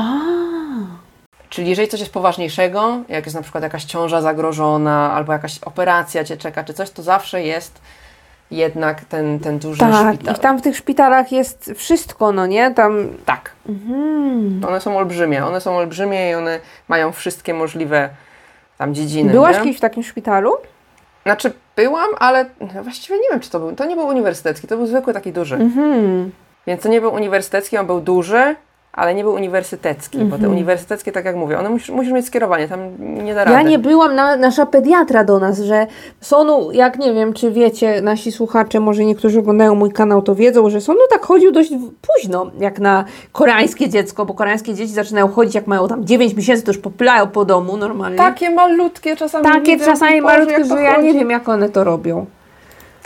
[1.50, 6.23] Czyli jeżeli coś jest poważniejszego, jak jest na przykład jakaś ciąża zagrożona, albo jakaś operacja
[6.23, 7.82] Cię czeka, czy coś, to zawsze jest
[8.51, 10.36] jednak ten, ten duży Tak, szpital.
[10.36, 12.71] i tam w tych szpitalach jest wszystko, no nie?
[12.73, 13.07] Tam...
[13.25, 13.51] Tak.
[13.69, 14.62] Mhm.
[14.67, 18.10] One są olbrzymie, one są olbrzymie i one mają wszystkie możliwe
[18.77, 19.31] tam dziedziny.
[19.31, 19.63] Byłaś nie?
[19.63, 20.53] kiedyś w takim szpitalu?
[21.23, 22.45] Znaczy byłam, ale
[22.83, 25.55] właściwie nie wiem, czy to był, to nie był uniwersytecki, to był zwykły taki duży.
[25.55, 26.31] Mhm.
[26.67, 28.55] Więc to nie był uniwersytecki, on był duży,
[28.97, 30.41] ale nie był uniwersytecki, bo Mhm.
[30.41, 33.57] te uniwersyteckie, tak jak mówię, one musisz, musisz mieć skierowanie, tam nie da rady.
[33.57, 35.88] Ja nie byłam, na, nasza pediatra do nas, że
[36.21, 40.69] Sonu, jak nie wiem, czy wiecie, nasi słuchacze, może niektórzy oglądają mój kanał, to wiedzą,
[40.69, 41.69] że Sonu tak chodził dość
[42.01, 46.63] późno, jak na koreańskie dziecko, bo koreańskie dzieci zaczynają chodzić, jak mają tam 9 miesięcy,
[46.63, 48.17] to już popylają po domu normalnie.
[48.17, 49.43] Takie malutkie czasami.
[49.45, 52.25] Takie widzę, czasami malutkie, że ja nie wiem, jak one to robią.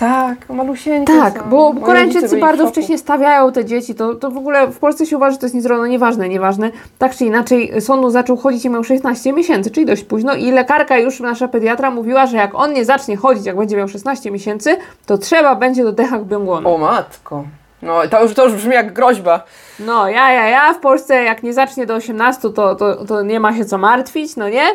[0.02, 1.50] Tak, malusieńkie Tak, są.
[1.50, 5.18] bo Moi Koreańczycy bardzo wcześnie stawiają te dzieci, to, to w ogóle w Polsce się
[5.18, 6.72] uważa, że to jest niezrono, nieważne, nieważne.
[6.98, 10.98] Tak czy inaczej, Sonu zaczął chodzić i miał 16 miesięcy, czyli dość późno i lekarka
[10.98, 14.78] już, nasza pediatra mówiła, że jak on nie zacznie chodzić, jak będzie miał 16 miesięcy,
[15.06, 16.76] to trzeba będzie do dechach Byongłonu.
[16.76, 17.44] O matko.
[17.82, 19.44] No to już, to już brzmi jak groźba.
[19.80, 23.40] No, ja, ja, ja w Polsce jak nie zacznie do 18, to, to, to nie
[23.40, 24.66] ma się co martwić, no nie?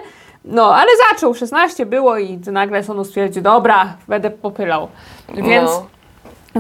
[0.47, 4.89] No, ale zaczął, 16 było i nagle Sonu stwierdził, dobra, będę popylał.
[5.35, 5.71] Więc...
[5.71, 5.87] No.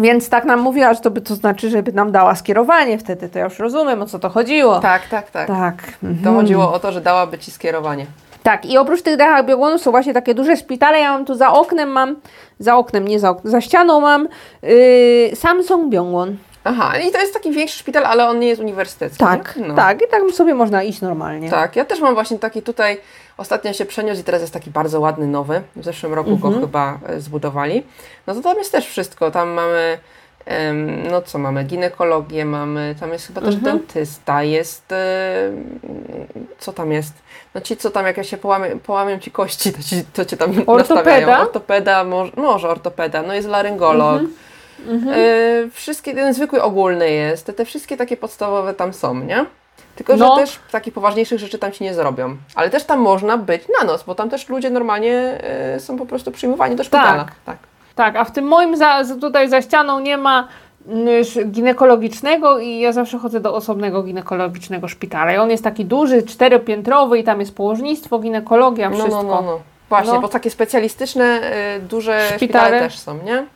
[0.01, 3.39] Więc tak nam mówiła, że to by to znaczy, żeby nam dała skierowanie wtedy, to
[3.39, 4.81] ja już rozumiem, o co to chodziło.
[4.81, 5.49] Tak, tak, tak.
[5.49, 5.77] Tak.
[6.01, 6.37] To mhm.
[6.37, 8.07] chodziło o to, że dałaby Ci skierowanie.
[8.43, 10.99] Tak, i oprócz tych dechach biegunów są właśnie takie duże szpitale.
[11.01, 12.17] Ja mam tu za oknem, mam,
[12.59, 14.29] za oknem, nie za oknem, za ścianą mam
[14.63, 16.37] yy, Samsung Byongwon.
[16.69, 19.19] Aha, i to jest taki większy szpital, ale on nie jest uniwersytecki.
[19.19, 19.55] Tak?
[19.57, 19.75] No.
[19.75, 21.51] tak, i tam sobie można iść normalnie.
[21.51, 23.01] Tak, ja też mam właśnie taki tutaj,
[23.37, 25.63] ostatnio się przeniósł i teraz jest taki bardzo ładny, nowy.
[25.77, 27.83] W zeszłym roku go chyba e, zbudowali.
[28.27, 29.31] No to tam jest też wszystko.
[29.31, 29.99] Tam mamy,
[31.11, 35.81] no co mamy, ginekologię mamy, tam jest chyba też dentysta, jest, em,
[36.59, 37.13] co tam jest?
[37.55, 40.37] No ci, co tam, jak ja się połamię, połamią Ci kości, to, ci, to Cię
[40.37, 41.41] tam nastawiają.
[41.41, 42.05] Ortopeda?
[42.05, 44.23] Może, może ortopeda, no jest laryngolog.
[45.12, 49.46] E, wszystkie, ten zwykły ogólny jest, te, te wszystkie takie podstawowe tam są, nie?
[49.96, 50.37] Tylko, że No.
[50.37, 52.37] też takich poważniejszych rzeczy tam ci nie zrobią.
[52.55, 56.07] Ale też tam można być na noc, bo tam też ludzie normalnie e, są po
[56.07, 57.25] prostu przyjmowani do szpitala.
[57.25, 57.33] Tak.
[57.44, 57.57] tak.
[57.94, 60.49] Tak, a w tym moim za, tutaj za ścianą nie ma
[61.46, 65.33] ginekologicznego i ja zawsze chodzę do osobnego ginekologicznego szpitala.
[65.33, 69.11] I on jest taki duży, czteropiętrowy i tam jest położnictwo, ginekologia, wszystko.
[69.11, 69.61] No, no, no, no.
[69.88, 70.20] Właśnie, No.
[70.20, 71.40] bo takie specjalistyczne,
[71.77, 72.37] y, duże szpitale.
[72.37, 72.81] Szpitale.
[72.81, 73.46] też są, nie?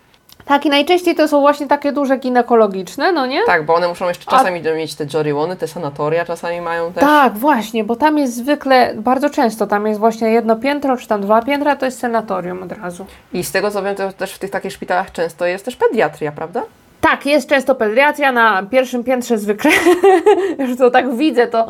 [0.44, 3.44] Tak, i najczęściej to są właśnie takie duże ginekologiczne, no nie?
[3.46, 7.00] Tak, bo one muszą jeszcze A- czasami mieć te joriłony, te sanatoria czasami mają też.
[7.05, 11.20] Tak, właśnie, bo tam jest zwykle, bardzo często tam jest właśnie jedno piętro, czy tam
[11.20, 13.07] dwa piętra, to jest senatorium od razu.
[13.33, 16.33] I z tego co wiem, to też w tych takich szpitalach często jest też pediatria,
[16.33, 16.62] prawda?
[17.00, 19.70] Tak, jest często pediatria na pierwszym piętrze zwykle.
[20.59, 21.66] Już to tak widzę, to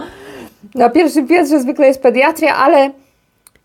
[0.75, 2.91] na pierwszym piętrze zwykle jest pediatria, ale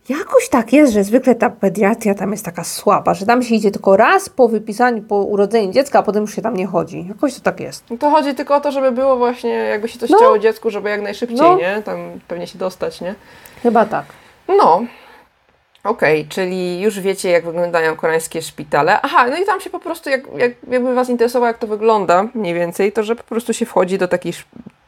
[0.09, 3.71] jakoś tak jest, że zwykle ta pediatria tam jest taka słaba, że tam się idzie
[3.71, 7.05] tylko raz po wypisaniu, po urodzeniu dziecka, a potem już się tam nie chodzi.
[7.09, 7.83] Jakoś to tak jest.
[7.89, 10.19] No to chodzi tylko o to, żeby było właśnie, jakby się coś No.
[10.19, 11.57] działo dziecku, żeby jak najszybciej, No.
[11.57, 11.81] nie?
[11.85, 13.15] Tam pewnie się dostać, nie?
[13.63, 14.05] Chyba tak.
[14.47, 14.83] No.
[15.83, 19.01] Okej, czyli już wiecie, jak wyglądają koreańskie szpitale.
[19.01, 22.25] Aha, no i tam się po prostu, jak, jak, jakby Was interesowało, jak to wygląda
[22.35, 24.33] mniej więcej, to że po prostu się wchodzi do takiej,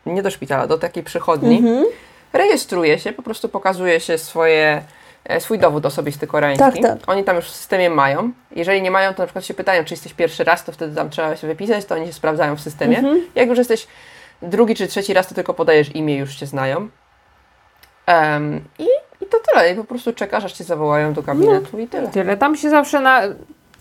[0.06, 1.86] nie do szpitala, do takiej przychodni, Mhm.
[2.34, 4.82] rejestruje się, po prostu pokazuje się swoje,
[5.40, 6.82] swój dowód osobisty koreański.
[6.82, 7.10] Tak, tak.
[7.10, 8.32] Oni tam już w systemie mają.
[8.56, 11.10] Jeżeli nie mają, to na przykład się pytają, czy jesteś pierwszy raz, to wtedy tam
[11.10, 12.98] trzeba się wypisać, to oni się sprawdzają w systemie.
[12.98, 13.22] Mhm.
[13.36, 13.88] Jak już jesteś
[14.42, 16.90] drugi czy trzeci raz, to tylko podajesz imię, już Cię znają.
[18.06, 18.88] Em, i,
[19.22, 19.72] I to tyle.
[19.72, 22.08] I po prostu czekasz, aż Cię zawołają do gabinetu i tyle.
[22.08, 22.38] Tyle.
[22.38, 23.22] Tam się zawsze na.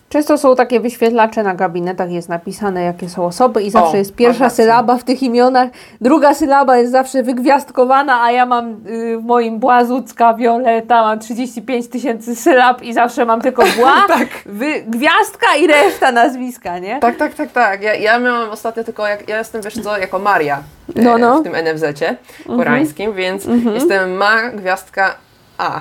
[0.08, 4.14] Często są takie wyświetlacze na gabinetach, jest napisane jakie są osoby i zawsze O, jest
[4.14, 5.68] pierwsza sylaba w tych imionach,
[6.00, 11.88] druga sylaba jest zawsze wygwiazdkowana, a ja mam y, w moim Błazucka, Violeta, mam 35
[11.88, 14.28] tysięcy sylab i zawsze mam tylko Bła, Tak.
[14.46, 16.98] wy, gwiazdka i reszta nazwiska, nie?
[17.00, 17.82] Tak, tak, tak, tak.
[17.82, 20.62] Ja, ja miałam ostatnio tylko, jak, ja jestem, wiesz co, jako Maria
[20.96, 21.40] e, No, no.
[21.40, 22.16] w tym NFZ-cie
[22.46, 25.14] koreańskim, więc jestem ma, gwiazdka
[25.58, 25.80] A.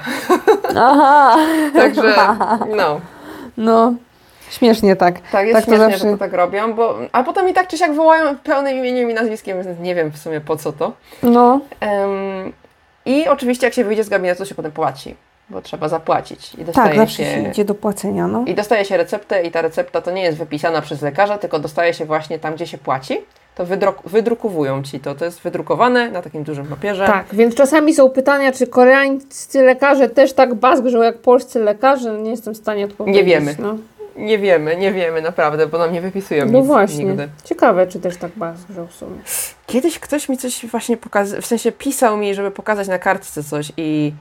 [0.77, 1.35] Aha,
[1.77, 2.15] Także,
[2.77, 2.99] no.
[3.57, 3.93] no,
[4.55, 5.15] śmiesznie tak.
[5.31, 7.67] Tak, jest tak to śmiesznie, zawsze- że to tak robią, bo, a potem i tak
[7.67, 10.91] czy siak wołają pełnym imieniem i nazwiskiem, więc nie wiem w sumie po co to.
[11.23, 12.53] No, Em,
[13.05, 15.15] I oczywiście jak się wyjdzie z gabinetu, to się potem płaci,
[15.49, 16.53] bo trzeba zapłacić.
[16.53, 18.43] I tak, dostaje zawsze się, się idzie do płacenia, no.
[18.47, 21.93] I dostaje się receptę i ta recepta to nie jest wypisana przez lekarza, tylko dostaje
[21.93, 23.17] się właśnie tam, gdzie się płaci.
[23.55, 25.15] To wydruk- wydrukowują Ci to.
[25.15, 27.05] To jest wydrukowane na takim dużym papierze.
[27.07, 32.11] Tak, więc czasami są pytania, czy koreańscy lekarze też tak bazgrzą jak polscy lekarze.
[32.13, 33.17] Nie jestem w stanie odpowiedzieć.
[33.21, 33.55] Nie wiemy.
[33.59, 33.75] No,
[34.17, 37.05] Nie wiemy, nie wiemy naprawdę, bo nam nie wypisują no nic właśnie.
[37.05, 37.29] nigdy.
[37.43, 39.17] Ciekawe, czy też tak bazgrzą w sumie.
[39.65, 43.71] Kiedyś ktoś mi coś właśnie pokazał, w sensie pisał mi, żeby pokazać na kartce coś
[43.77, 44.13] i,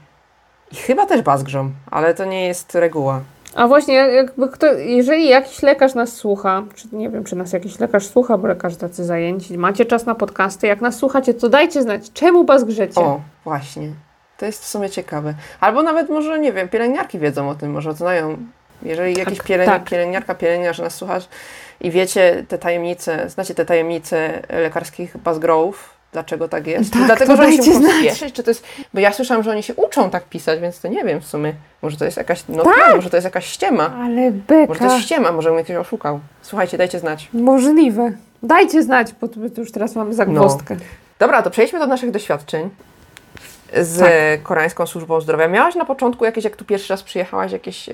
[0.71, 3.21] i chyba też bazgrzą, ale to nie jest reguła.
[3.55, 7.53] A właśnie, jak- jakby kto, jeżeli jakiś lekarz nas słucha, czy nie wiem, czy nas
[7.53, 11.49] jakiś lekarz słucha, bo lekarze tacy zajęci, macie czas na podcasty, jak nas słuchacie, to
[11.49, 13.01] dajcie znać, czemu bazgrzecie.
[13.01, 13.89] O, właśnie.
[14.37, 15.33] To jest w sumie ciekawe.
[15.59, 18.37] Albo nawet może, nie wiem, pielęgniarki wiedzą o tym, może znają.
[18.85, 19.83] Jeżeli jakiś Tak, pielęg- tak.
[19.83, 21.27] pielęgniarka, pielęgniarz nas słuchasz
[21.81, 26.93] i wiecie te tajemnice, znacie te tajemnice lekarskich bazgrołów, dlaczego tak jest?
[26.93, 28.63] Tak, Dlatego, że oni się muszą spieszyć, czy to jest...
[28.93, 31.53] Bo ja słyszałam, że oni się uczą tak pisać, więc to nie wiem w sumie.
[31.81, 32.43] Może to jest jakaś...
[32.49, 33.93] No tak, może to jest jakaś ściema.
[34.03, 34.85] Ale Może to beka.
[34.85, 36.19] jest ściema, może mnie ktoś oszukał.
[36.41, 37.29] Słuchajcie, dajcie znać.
[37.33, 38.11] Możliwe.
[38.43, 40.75] Dajcie znać, bo już teraz mamy zagwozdkę.
[41.19, 42.69] Dobra, to przejdźmy do naszych doświadczeń
[43.73, 44.43] z Tak.
[44.43, 45.47] Koreańską Służbą Zdrowia.
[45.47, 47.93] Miałaś na początku jakieś, jak tu pierwszy raz przyjechałaś, jakieś e,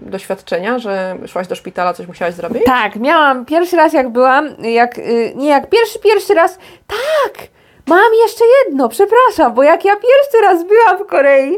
[0.00, 2.64] doświadczenia, że szłaś do szpitala, coś musiałaś zrobić?
[2.64, 7.48] Tak, miałam pierwszy raz jak byłam, jak, y, nie jak pierwszy, pierwszy raz, tak,
[7.88, 11.56] mam jeszcze jedno, przepraszam, bo jak ja pierwszy raz byłam w Korei,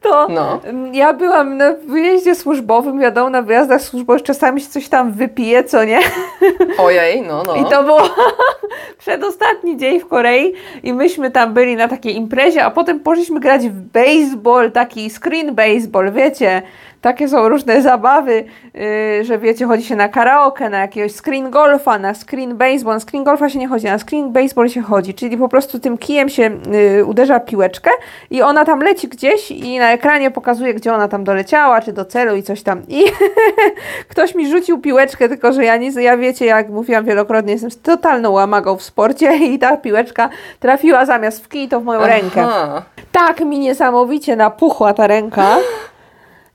[0.00, 0.60] to No.
[0.64, 5.64] mm, ja byłam na wyjeździe służbowym, wiadomo, na wyjazdach służbowych czasami się coś tam wypije,
[5.64, 5.98] co nie?
[6.86, 7.56] Ojej, no, no.
[7.56, 8.00] I to było
[8.98, 13.68] przedostatni dzień w Korei i myśmy tam byli na takiej imprezie, a potem poszliśmy grać
[13.68, 16.62] w baseball, taki screen baseball, wiecie,
[17.00, 21.98] takie są różne zabawy, yy, że wiecie, chodzi się na karaoke, na jakiegoś screen golfa,
[21.98, 25.36] na screen baseball, na screen golfa się nie chodzi, na screen baseball się chodzi, czyli
[25.36, 26.50] po prostu tym kijem się
[26.96, 27.90] yy, uderza piłeczkę
[28.30, 32.04] i ona tam leci gdzieś i na ekranie pokazuje, gdzie ona tam doleciała, czy do
[32.04, 33.04] celu i coś tam i
[34.10, 38.30] ktoś mi rzucił piłeczkę, tylko że ja nie, ja wiecie, jak mówiłam wielokrotnie, jestem totalną
[38.30, 40.28] łamagą w sporcie i ta piłeczka
[40.60, 42.42] trafiła zamiast w kij, to w moją rękę.
[42.42, 42.82] Aha.
[43.12, 45.56] Tak mi niesamowicie napuchła ta ręka.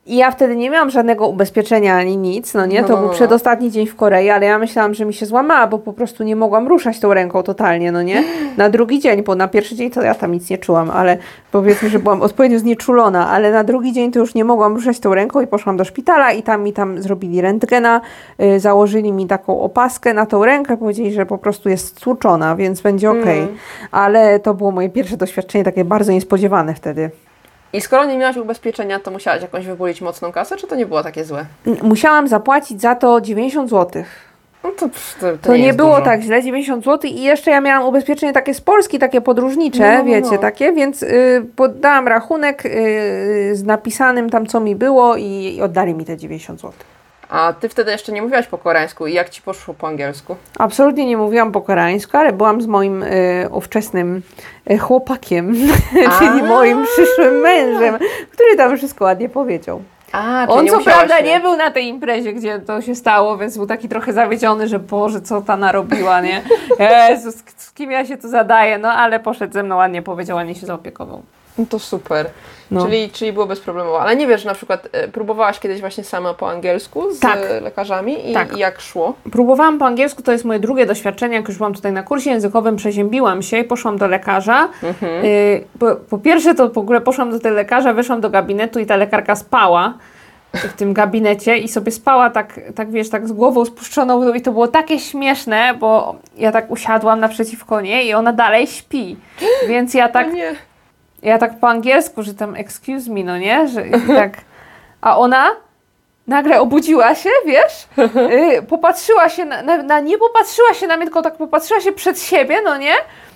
[0.07, 2.81] I ja wtedy nie miałam żadnego ubezpieczenia ani nic, no nie?
[2.81, 3.13] No, To no, był no.
[3.13, 6.35] przedostatni dzień w Korei, ale ja myślałam, że mi się złamała, bo po prostu nie
[6.35, 8.23] mogłam ruszać tą ręką totalnie, no nie?
[8.57, 11.17] Na drugi dzień, bo na pierwszy dzień to ja tam nic nie czułam, ale
[11.51, 15.13] powiedzmy, że byłam odpowiednio znieczulona, ale na drugi dzień to już nie mogłam ruszać tą
[15.13, 18.01] ręką i poszłam do szpitala i tam mi tam zrobili rentgena,
[18.41, 22.81] y, założyli mi taką opaskę na tą rękę, powiedzieli, że po prostu jest stłuczona, więc
[22.81, 23.39] będzie okej.
[23.39, 23.55] Mm.
[23.91, 27.11] Ale to było moje pierwsze doświadczenie, takie bardzo niespodziewane wtedy.
[27.77, 31.03] I skoro nie miałaś ubezpieczenia, to musiałaś jakąś wybulić mocną kasę, czy to nie było
[31.03, 31.45] takie złe?
[31.83, 34.03] Musiałam zapłacić za to 90 zł.
[34.63, 36.01] No to, to, to, To, nie, nie, było dużo.
[36.05, 39.91] tak źle, 90 zł i jeszcze ja miałam ubezpieczenie takie z Polski, takie podróżnicze, No,
[39.91, 40.03] no, no.
[40.05, 42.69] wiecie, takie, więc y, podałam rachunek y,
[43.53, 46.73] z napisanym tam co mi było i, i oddali mi te 90 zł.
[47.35, 50.35] A ty wtedy jeszcze nie mówiłaś po koreańsku i jak ci poszło po angielsku?
[50.59, 54.21] Absolutnie nie mówiłam po koreańsku, ale byłam z moim y, ówczesnym
[54.71, 55.55] y, chłopakiem,
[56.19, 57.97] czyli moim przyszłym mężem,
[58.31, 59.81] który tam wszystko ładnie powiedział.
[60.11, 63.67] A, On co prawda nie był na tej imprezie, gdzie to się stało, więc był
[63.67, 66.41] taki trochę zawiedziony, że Boże, co ta narobiła, nie?
[67.09, 68.77] Jezus, z kim ja się tu zadaję?
[68.77, 71.23] No ale poszedł ze mną, ładnie powiedział, ładnie się zaopiekował.
[71.57, 72.29] No to super.
[72.71, 72.85] No.
[72.85, 74.01] Czyli, czyli było bezproblemowo.
[74.01, 77.39] Ale nie wiesz, że na przykład e, próbowałaś kiedyś właśnie sama po angielsku z Tak.
[77.49, 78.57] e, lekarzami i, Tak.
[78.57, 79.13] i jak szło?
[79.31, 82.75] Próbowałam po angielsku, to jest moje drugie doświadczenie, jak już byłam tutaj na kursie językowym,
[82.75, 84.69] przeziębiłam się i poszłam do lekarza.
[85.23, 88.85] Y, po, po pierwsze to w ogóle poszłam do tego lekarza, weszłam do gabinetu i
[88.85, 89.93] ta lekarka spała
[90.53, 94.41] w tym gabinecie i sobie spała tak, tak wiesz, tak z głową spuszczoną dół i
[94.41, 99.17] to było takie śmieszne, bo ja tak usiadłam naprzeciwko niej i ona dalej śpi.
[99.67, 100.55] Więc ja tak No nie.
[101.25, 103.67] Ja tak po angielsku, że tam excuse me, no nie?
[103.67, 103.83] Że
[104.21, 104.33] tak.
[105.01, 105.47] A ona
[106.27, 107.87] nagle obudziła się, wiesz?
[108.57, 109.99] Y, popatrzyła się na, na, na.
[109.99, 112.93] Nie popatrzyła się na mnie, tylko tak popatrzyła się przed siebie, no nie?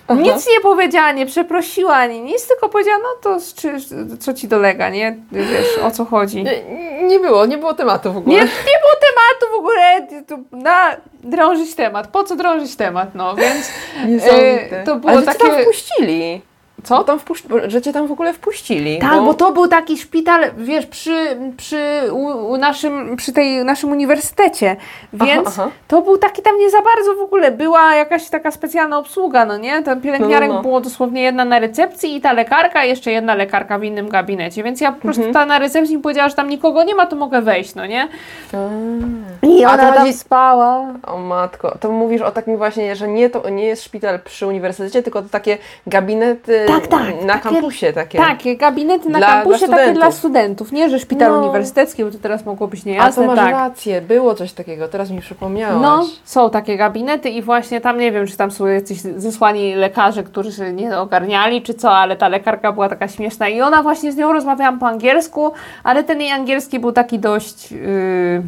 [0.08, 0.20] Aha.
[0.20, 3.76] Nic nie powiedziała, nie przeprosiła ani nic, tylko powiedziała, no to czy,
[4.20, 5.16] co ci dolega, nie?
[5.32, 6.36] Wiesz, o co chodzi.
[6.44, 8.36] Nie, Nie, nie było, nie było tematu w ogóle.
[8.36, 8.42] nie
[8.80, 12.06] było tematu w ogóle, tu, na drążyć temat.
[12.08, 13.70] Po co drążyć temat, no więc
[14.06, 14.82] Niesamowite.
[14.82, 15.38] y, to było Ale takie...
[15.38, 16.42] cię tam wpuścili.
[16.84, 16.96] Co?
[16.98, 17.42] Bo tam wpuś...
[17.42, 18.98] bo- że cię tam w ogóle wpuścili.
[18.98, 23.90] Tak, bo to był taki szpital, wiesz, przy, przy u, u naszym, przy tej naszym
[23.90, 24.76] uniwersytecie,
[25.12, 25.70] więc Aha, aha.
[25.88, 29.58] to był taki tam nie za bardzo w ogóle, była jakaś taka specjalna obsługa, no
[29.58, 29.82] nie?
[29.82, 30.62] Tam pielęgniarek No, no, no.
[30.62, 34.80] było dosłownie jedna na recepcji i ta lekarka, jeszcze jedna lekarka w innym gabinecie, więc
[34.80, 35.34] ja po prostu Mhm.
[35.34, 38.08] ta na recepcji mi powiedziała, że tam nikogo nie ma, to mogę wejść, no nie?
[38.52, 39.46] A.
[39.46, 40.86] I ona tam chodzi- spała.
[41.06, 45.02] O matko, to mówisz o takim właśnie, że nie, to nie jest szpital przy uniwersytecie,
[45.02, 48.18] tylko to takie gabinety Tak, tak, na takie- kampusie takie.
[48.18, 50.72] Tak, gabinety na Dla- kampusie dla takie dla studentów.
[50.72, 51.38] nie, że szpital No.
[51.38, 53.50] uniwersytecki, bo to teraz mogło być A to niejasne, masz tak.
[53.50, 55.82] rację, było coś takiego, teraz mi przypomniałaś.
[55.82, 60.22] No, są takie gabinety i właśnie tam nie wiem, czy tam są jacyś zesłani lekarze,
[60.22, 64.12] którzy się nie ogarniali, czy co, ale ta lekarka była taka śmieszna i ona właśnie
[64.12, 65.52] z nią rozmawiałam po angielsku,
[65.84, 67.72] ale ten jej angielski był taki dość.
[67.72, 68.42] Yy,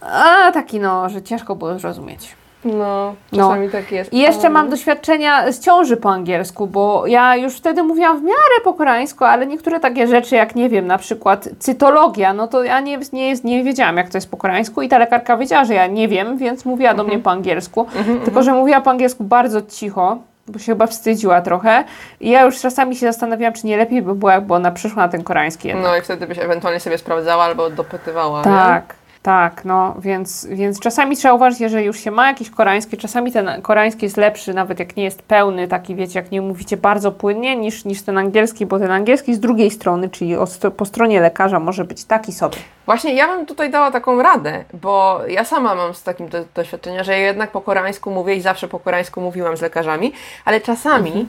[0.00, 2.36] a taki no, że ciężko było zrozumieć.
[2.64, 3.38] No, No.
[3.48, 4.12] czasami tak jest.
[4.12, 4.50] I jeszcze O.
[4.50, 9.24] mam doświadczenia z ciąży po angielsku, bo ja już wtedy mówiłam w miarę po koreańsku,
[9.24, 13.34] ale niektóre takie rzeczy, jak nie wiem, na przykład cytologia, no to ja nie, nie,
[13.44, 16.36] nie wiedziałam, jak to jest po koreańsku i ta lekarka wiedziała, że ja nie wiem,
[16.38, 17.86] więc mówiła do mnie po angielsku,
[18.24, 20.16] tylko że mówiła po angielsku bardzo cicho,
[20.48, 21.84] bo się chyba wstydziła trochę
[22.20, 25.08] i ja już czasami się zastanawiałam, czy nie lepiej by było, jakby ona przyszła na
[25.08, 25.86] ten koreański jednak.
[25.86, 28.42] No i wtedy byś ewentualnie sobie sprawdzała albo dopytywała.
[28.42, 28.82] nie?
[29.22, 33.62] Tak, no więc, więc czasami trzeba uważać, jeżeli już się ma jakieś koreańskie, czasami ten
[33.62, 37.56] koreański jest lepszy, nawet jak nie jest pełny, taki wiecie, jak nie mówicie bardzo płynnie,
[37.56, 40.34] niż, niż ten angielski, bo ten angielski z drugiej strony, czyli
[40.76, 42.56] po stronie lekarza może być taki sobie.
[42.86, 47.04] Właśnie ja bym tutaj dała taką radę, bo ja sama mam z takim do, doświadczenia,
[47.04, 50.12] że ja jednak po koreańsku mówię i zawsze po koreańsku mówiłam z lekarzami,
[50.44, 51.28] ale czasami Mhm.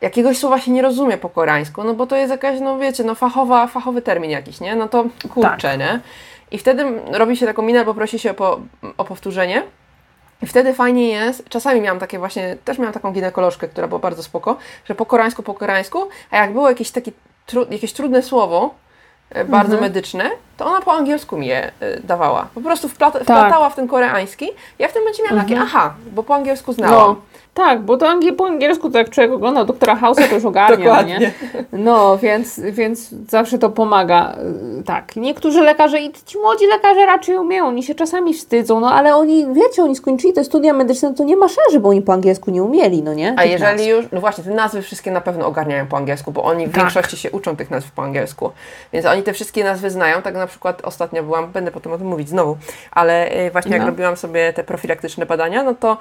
[0.00, 3.14] jakiegoś słowa się nie rozumie po koreańsku, no bo to jest jakaś, no wiecie, no
[3.14, 4.76] fachowa, fachowy termin jakiś, nie?
[4.76, 5.78] No to kurczę, Tak.
[5.78, 6.00] nie?
[6.50, 8.60] I wtedy robi się taką minę, bo prosi się po,
[8.96, 9.62] o powtórzenie.
[10.42, 14.22] I wtedy fajnie jest, czasami miałam takie właśnie, też miałam taką ginekolożkę, która była bardzo
[14.22, 17.12] spoko, że po koreańsku, po koreańsku, a jak było jakieś takie
[17.46, 18.74] tru, jakieś trudne słowo,
[19.30, 19.82] e, bardzo Mhm.
[19.92, 22.48] medyczne, to ona po angielsku mi je e, dawała.
[22.54, 22.94] Po prostu Tak.
[22.94, 24.50] wplata, wplatała w ten koreański.
[24.78, 26.94] Ja w tym momencie miałam takie, aha, bo po angielsku znałam.
[27.16, 27.16] No,
[27.58, 30.94] tak, bo to angiel, po angielsku to jak człowiek ogląda doktora House'a, to już ogarnia,
[30.94, 31.32] no nie?
[31.72, 34.36] No, więc, więc zawsze to pomaga.
[34.76, 38.92] Yy, Tak, niektórzy lekarze i ci młodzi lekarze raczej umieją, oni się czasami wstydzą, no
[38.92, 42.12] ale oni, wiecie, oni skończyli te studia medyczne, to nie ma szans, żeby oni po
[42.12, 43.34] angielsku nie umieli, no nie?
[43.36, 43.88] A Tych jeżeli nazw.
[43.88, 46.80] już, no właśnie, te nazwy wszystkie na pewno ogarniają po angielsku, bo oni w Tak.
[46.82, 48.50] większości się uczą tych nazw po angielsku.
[48.92, 50.22] Więc oni te wszystkie nazwy znają.
[50.22, 52.56] Tak na przykład ostatnio byłam, będę potem o tym mówić znowu,
[52.90, 53.86] ale e, właśnie jak No.
[53.86, 55.96] robiłam sobie te profilaktyczne badania, no to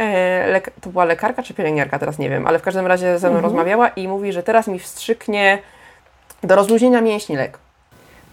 [0.00, 3.36] e, to była lekarka czy pielęgniarka, teraz nie wiem, ale w każdym razie ze mną
[3.38, 3.44] Mhm.
[3.54, 5.58] rozmawiała i mówi, że teraz mi wstrzyknie
[6.42, 7.58] do rozluźnienia mięśni lek.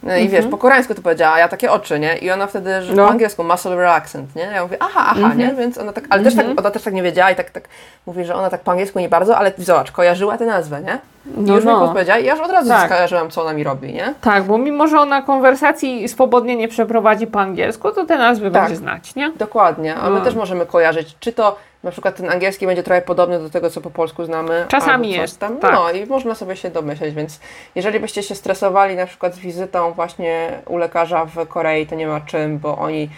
[0.03, 2.17] No i wiesz, po koreańsku to powiedziała, a ja takie oczy, nie?
[2.17, 2.95] I ona wtedy, że Mhm.
[2.97, 3.03] No.
[3.03, 4.41] po angielsku muscle relaxant, nie?
[4.41, 5.53] Ja mówię, aha, aha, nie?
[5.53, 7.63] Więc ona tak, ale też tak, ona też tak nie wiedziała i tak, tak
[8.05, 10.93] mówi, że ona tak po angielsku nie bardzo, ale zobacz, kojarzyła tę nazwę, nie?
[11.37, 11.79] I No, już mi no.
[11.79, 12.85] podpowiedziała i ja już od razu Tak.
[12.85, 14.13] skojarzyłam, co ona mi robi, nie?
[14.21, 18.61] Tak, bo mimo, że ona konwersacji swobodnie nie przeprowadzi po angielsku, to te nazwy Tak.
[18.63, 19.31] będzie znać, nie?
[19.31, 20.25] Dokładnie, a my No.
[20.25, 23.81] też możemy kojarzyć, czy to na przykład ten angielski będzie trochę podobny do tego, co
[23.81, 24.65] po polsku znamy.
[24.67, 25.57] Czasami jest, Tam.
[25.57, 25.73] tak.
[25.73, 27.39] No i można sobie się domyśleć, więc
[27.75, 32.07] jeżeli byście się stresowali na przykład z wizytą właśnie u lekarza w Korei, to nie
[32.07, 33.09] ma czym, bo oni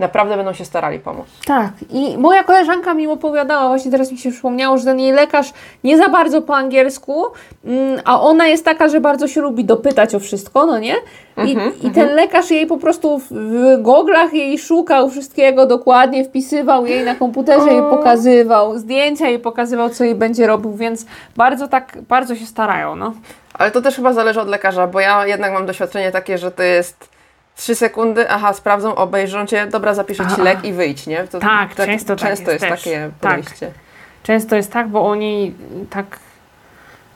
[0.00, 1.26] naprawdę będą się starali pomóc.
[1.46, 1.70] Tak.
[1.90, 5.52] I moja koleżanka mi opowiadała, właśnie teraz mi się przypomniało, że ten jej lekarz
[5.84, 7.24] nie za bardzo po angielsku,
[7.64, 10.94] mm, a ona jest taka, że bardzo się lubi dopytać o wszystko, no nie?
[11.46, 16.86] I, i ten lekarz jej po prostu w, w goglach jej szukał wszystkiego dokładnie, wpisywał
[16.86, 21.98] jej na komputerze, jej pokazywał, zdjęcia jej pokazywał, co jej będzie robił, więc bardzo tak,
[22.08, 23.12] bardzo się starają, no.
[23.54, 26.62] Ale to też chyba zależy od lekarza, bo ja jednak mam doświadczenie takie, że to
[26.62, 27.09] jest
[27.60, 31.24] 3 sekundy, aha, sprawdzą, obejrzą cię, dobra, zapiszę ci lek i wyjdź, nie?
[31.24, 33.30] To, Tak, często tak często jest jest, takie Tak.
[33.36, 33.70] podejście.
[34.22, 35.54] Często jest tak, bo oni
[35.90, 36.18] tak.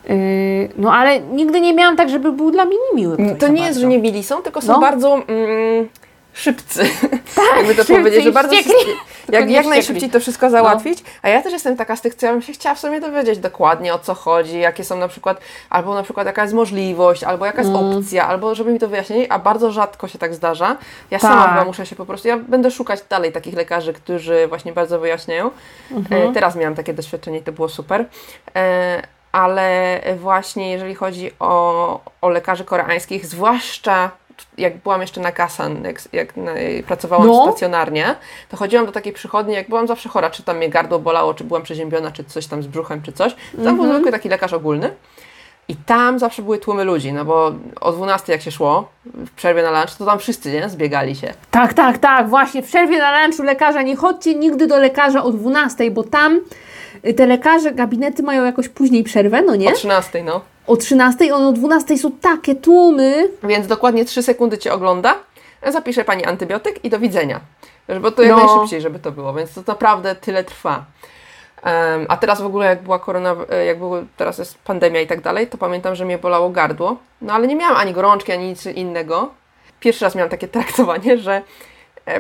[0.09, 3.16] Yy, no ale nigdy nie miałam tak, żeby był dla mnie niemiły.
[3.16, 3.97] ktoś To nie jest, że bardzo.
[3.97, 4.80] nie mili są, tylko są No.
[4.80, 5.88] bardzo mm,
[6.35, 6.85] szybcy.
[7.57, 8.74] Jakby to powiedzieć, że bardzo wściekli.
[9.32, 10.99] jak, jak najszybciej to wszystko załatwić.
[11.22, 13.39] A ja też jestem taka z tych, co ja bym się chciała w sumie dowiedzieć
[13.39, 17.47] dokładnie o co chodzi, jakie są na przykład, albo na przykład jaka jest możliwość, albo
[17.47, 17.99] jaka jest Mm.
[17.99, 20.76] opcja, albo żeby mi to wyjaśnili, a bardzo rzadko się tak zdarza.
[21.11, 21.51] Ja sama Tak.
[21.53, 25.51] chyba muszę się po prostu, ja będę szukać dalej takich lekarzy, którzy właśnie bardzo wyjaśniają.
[25.91, 26.30] Mhm.
[26.30, 28.05] E, teraz miałam takie doświadczenie i to było super.
[28.57, 34.11] E, ale właśnie jeżeli chodzi o, o lekarzy koreańskich, zwłaszcza
[34.59, 36.53] jak byłam jeszcze na Kasan, jak, jak na,
[36.87, 37.43] pracowałam No.
[37.43, 38.14] stacjonarnie,
[38.49, 41.45] to chodziłam do takiej przychodni, jak byłam zawsze chora, czy tam mnie gardło bolało, czy
[41.45, 43.35] byłam przeziębiona, czy coś tam z brzuchem, czy coś.
[43.35, 43.76] Tam Mhm.
[43.76, 44.91] był zwykły taki lekarz ogólny.
[45.68, 49.62] I tam zawsze były tłumy ludzi, no bo o 12 jak się szło, w przerwie
[49.62, 50.68] na lunch, to tam wszyscy, nie?
[50.68, 51.35] Zbiegali się.
[51.51, 52.62] Tak, tak, tak, właśnie.
[52.62, 56.41] W przerwie na lunchu lekarza nie chodźcie nigdy do lekarza o 12, bo tam
[57.07, 59.68] y, te lekarze, gabinety mają jakoś później przerwę, no nie?
[59.68, 60.41] O 13, no.
[60.67, 63.29] O 13, one o 12 są takie tłumy.
[63.43, 65.15] Więc dokładnie 3 sekundy Cię ogląda,
[65.67, 67.41] zapisze Pani antybiotyk i do widzenia.
[68.01, 68.47] Bo to jak No.
[68.47, 70.85] najszybciej, żeby to było, więc to naprawdę tyle trwa.
[71.62, 75.07] Em, a teraz w ogóle jak była korona, e, jak były, teraz jest pandemia i
[75.07, 78.47] tak dalej, to pamiętam, że mnie bolało gardło, no ale nie miałam ani gorączki, ani
[78.49, 79.31] nic innego.
[79.81, 81.43] Pierwszy raz miałam takie traktowanie, że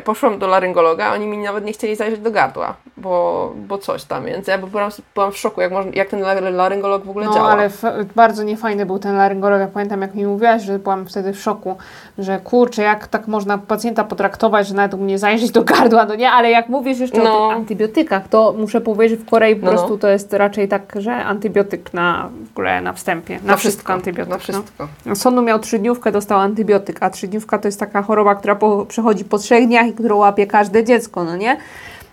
[0.04, 4.24] poszłam do laryngologa, oni mi nawet nie chcieli zajrzeć do gardła, bo, bo coś tam,
[4.24, 7.34] więc ja byłam, byłam w szoku, jak, można, jak ten lar- laryngolog w ogóle No
[7.34, 7.50] działa.
[7.50, 7.82] ale f-
[8.16, 9.60] bardzo niefajny był ten laryngolog.
[9.60, 11.76] Ja pamiętam, jak mi mówiłaś, że byłam wtedy w szoku,
[12.18, 16.30] że kurczę, jak tak można pacjenta potraktować, że nawet mnie zajrzeć do gardła, no nie?
[16.30, 17.48] Ale jak mówisz jeszcze o No.
[17.48, 19.78] tych antybiotykach, to muszę powiedzieć, że w Korei po No, no.
[19.78, 23.38] prostu to jest raczej tak, że antybiotyk na, w ogóle na wstępie.
[23.44, 24.30] Na, wszystko, antybiotyk.
[24.30, 24.40] Na no.
[24.42, 24.88] wszystko.
[25.14, 29.38] Sonu miał trzydniówkę, dostał antybiotyk, a trzydniówka to jest taka choroba, która po, przechodzi po
[29.38, 31.56] trzech dniach i którą łapie każde dziecko, no nie?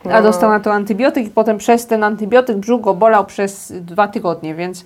[0.05, 0.21] A No.
[0.21, 4.55] dostał na to antybiotyk i potem przez ten antybiotyk brzuch go bolał przez dwa tygodnie,
[4.55, 4.85] więc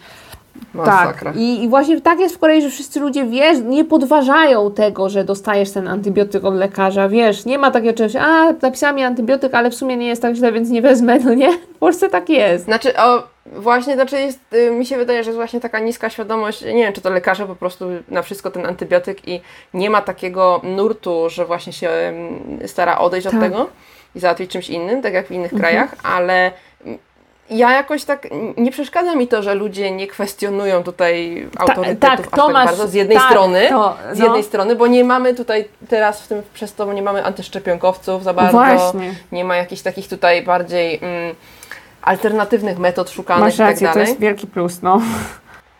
[0.73, 1.31] Masakra.
[1.31, 1.41] tak.
[1.41, 5.23] I, I właśnie tak jest w Korei, że wszyscy ludzie, wiesz, nie podważają tego, że
[5.23, 9.71] dostajesz ten antybiotyk od lekarza, wiesz, nie ma takiego czegoś, a napisała mi antybiotyk, ale
[9.71, 11.51] w sumie nie jest tak źle, więc nie wezmę, no nie?
[11.57, 12.65] W Polsce tak jest.
[12.65, 16.61] Znaczy, o, właśnie, znaczy jest, y, mi się wydaje, że jest właśnie taka niska świadomość,
[16.61, 19.41] nie wiem, czy to lekarze po prostu na wszystko ten antybiotyk i
[19.73, 23.33] nie ma takiego nurtu, że właśnie się em, stara odejść Tak.
[23.33, 23.51] Mhm.
[23.53, 23.71] od tego
[24.15, 26.51] i załatwić czymś innym, tak jak w innych krajach, ale
[27.49, 28.27] ja jakoś tak,
[28.57, 32.65] nie przeszkadza mi to, że ludzie nie kwestionują tutaj autorytetów tak, aż to tak masz-
[32.65, 34.25] bardzo, z jednej tak, strony, to, z no.
[34.25, 38.33] jednej strony, bo nie mamy tutaj teraz w tym, przez to nie mamy antyszczepionkowców za
[38.33, 39.15] bardzo, Właśnie.
[39.31, 41.35] nie ma jakichś takich tutaj bardziej mm,
[42.01, 45.01] alternatywnych metod szukanych Masz i tak rację, to jest wielki plus, no.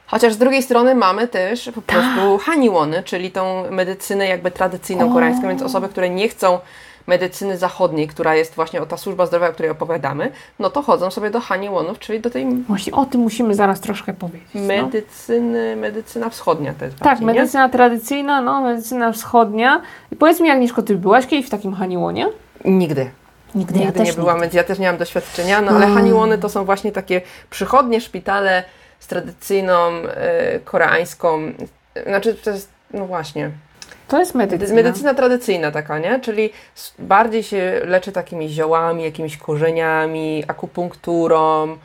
[0.07, 1.83] Chociaż z drugiej strony mamy też po Tak.
[1.85, 6.59] prostu haniłony, czyli tą medycynę jakby tradycyjną koreańską, więc osoby, które nie chcą
[7.07, 11.11] medycyny zachodniej, która jest właśnie o ta służba zdrowia, o której opowiadamy, no to chodzą
[11.11, 14.49] sobie do haniłonów, czyli do tej Właśnie o tym musimy zaraz troszkę powiedzieć.
[14.53, 14.61] no.
[14.61, 17.33] medycyny, medycyna wschodnia to jest Tak, bardziej, nie?
[17.33, 19.81] medycyna tradycyjna, no, medycyna wschodnia.
[20.11, 22.27] I powiedz mi, Agnieszko, ty byłaś kiedyś w takim haniłonie?
[22.65, 23.09] Nigdy.
[23.55, 25.97] Nigdy, Nigdy nie byłam, więc ja też nie mam doświadczenia, no ale Mm.
[25.97, 28.63] haniłony to są właśnie takie przychodnie, szpitale
[28.99, 31.39] z tradycyjną e, koreańską,
[32.07, 33.51] znaczy to jest, no właśnie,
[34.07, 34.75] To jest medycyna.
[34.75, 36.19] medycyna tradycyjna taka, nie?
[36.19, 36.49] Czyli
[36.99, 41.77] bardziej się leczy takimi ziołami, jakimiś korzeniami, akupunkturą.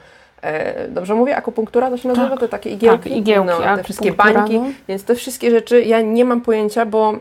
[0.43, 1.37] E, dobrze mówię?
[1.37, 2.29] Akupunktura to się nazywa?
[2.29, 2.41] Tak.
[2.41, 3.11] Te takie igiełki?
[3.11, 4.61] Tak, igiełki, no, te wszystkie bańki.
[4.61, 4.67] no.
[4.89, 7.15] Więc te wszystkie rzeczy ja nie mam pojęcia, bo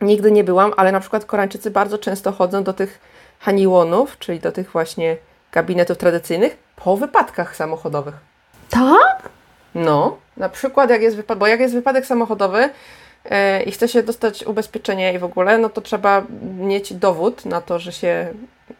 [0.00, 3.00] nigdy nie byłam, ale na przykład Koreańczycy bardzo często chodzą do tych
[3.40, 5.16] haniłonów, czyli do tych właśnie
[5.52, 8.14] gabinetów tradycyjnych, po wypadkach samochodowych.
[8.70, 9.28] Tak?
[9.74, 12.68] No, na przykład jak jest wypadek, bo jak jest wypadek samochodowy
[13.66, 16.22] i chce się dostać ubezpieczenie i w ogóle, no to trzeba
[16.58, 18.28] mieć dowód na to, że się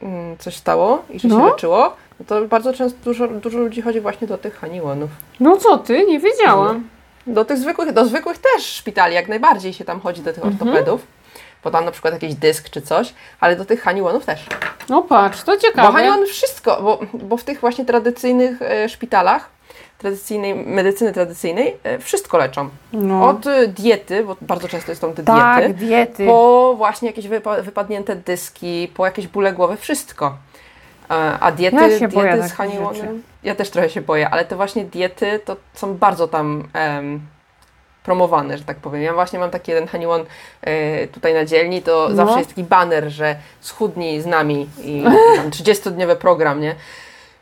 [0.03, 1.47] mm, coś stało i że się No.
[1.47, 1.97] leczyło.
[2.21, 5.11] No to bardzo często dużo, dużo ludzi chodzi właśnie do tych haniłonów.
[5.41, 6.05] No co ty?
[6.05, 6.89] Nie wiedziałam.
[7.27, 10.55] Do tych zwykłych, do zwykłych też szpitali, jak najbardziej się tam chodzi do tych Mhm.
[10.69, 11.07] ortopedów.
[11.65, 14.47] Bo tam na przykład jakiś dysk czy coś, ale do tych haniłonów też.
[14.89, 15.93] No patrz, to Bo ciekawe.
[15.93, 19.49] haniłon wszystko, bo, bo w tych właśnie tradycyjnych e, szpitalach
[20.07, 22.69] tradycyjnej, medycyny tradycyjnej e, wszystko leczą.
[22.93, 23.29] No.
[23.29, 27.63] Od e, diety, bo bardzo często są te tak, diety, diety, po właśnie jakieś wypa
[27.63, 30.37] wypadnięte dyski, po jakieś bóle głowy, wszystko.
[31.11, 34.57] E, a diety, ja się diety z Honeywoodem, ja też trochę się boję, ale te
[34.57, 37.21] właśnie diety to są bardzo tam um,
[38.03, 39.03] promowane, że tak powiem.
[39.03, 40.25] Ja właśnie mam taki jeden Honeyone
[40.67, 42.17] y, tutaj na dzielni, to no.
[42.17, 45.05] zawsze jest taki banner, że schudnij z nami i
[45.57, 46.75] 30-dniowy program, nie?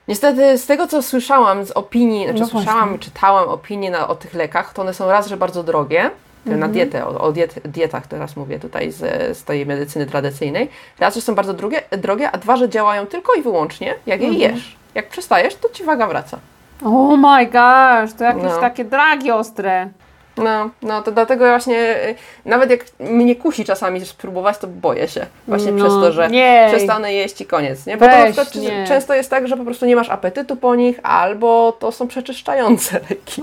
[0.09, 4.35] Niestety z tego, co słyszałam z opinii, znaczy no słyszałam, czytałam opinie na, o tych
[4.35, 6.11] lekach, to one są raz, że bardzo drogie,
[6.47, 6.61] mhm.
[6.61, 8.99] na dietę, o, o diet, dietach teraz mówię tutaj z,
[9.39, 10.69] z tej medycyny tradycyjnej.
[10.99, 14.29] Raz, że są bardzo drogie, drogie, a dwa, że działają tylko i wyłącznie, jak je
[14.29, 14.53] mhm.
[14.53, 14.77] jesz.
[14.95, 16.39] Jak przestajesz, to ci waga wraca.
[16.85, 18.61] Oh my gosh, to jakieś no.
[18.61, 19.89] takie dragi ostre.
[20.37, 22.15] No, no to dlatego właśnie y,
[22.45, 25.27] nawet jak mnie kusi czasami spróbować, to boję się.
[25.49, 26.65] Właśnie no, przez to, że nie.
[26.69, 27.87] przestanę jeść i koniec.
[27.87, 27.97] Nie?
[27.97, 28.85] Bo Weź, to nie.
[28.89, 33.01] często jest tak, że po prostu nie masz apetytu po nich, albo to są przeczyszczające
[33.11, 33.43] leki.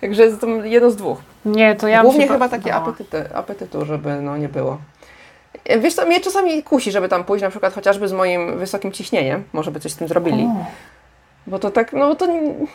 [0.00, 1.18] Także jest to jedno z dwóch.
[1.44, 4.78] Nie, to ja Głównie chyba takie apetyty, apetytu, żeby no nie było.
[5.80, 9.44] Wiesz co, mnie czasami kusi, żeby tam pójść na przykład chociażby z moim wysokim ciśnieniem.
[9.52, 10.48] Może by coś z tym zrobili.
[11.46, 12.26] Bo to tak, no to,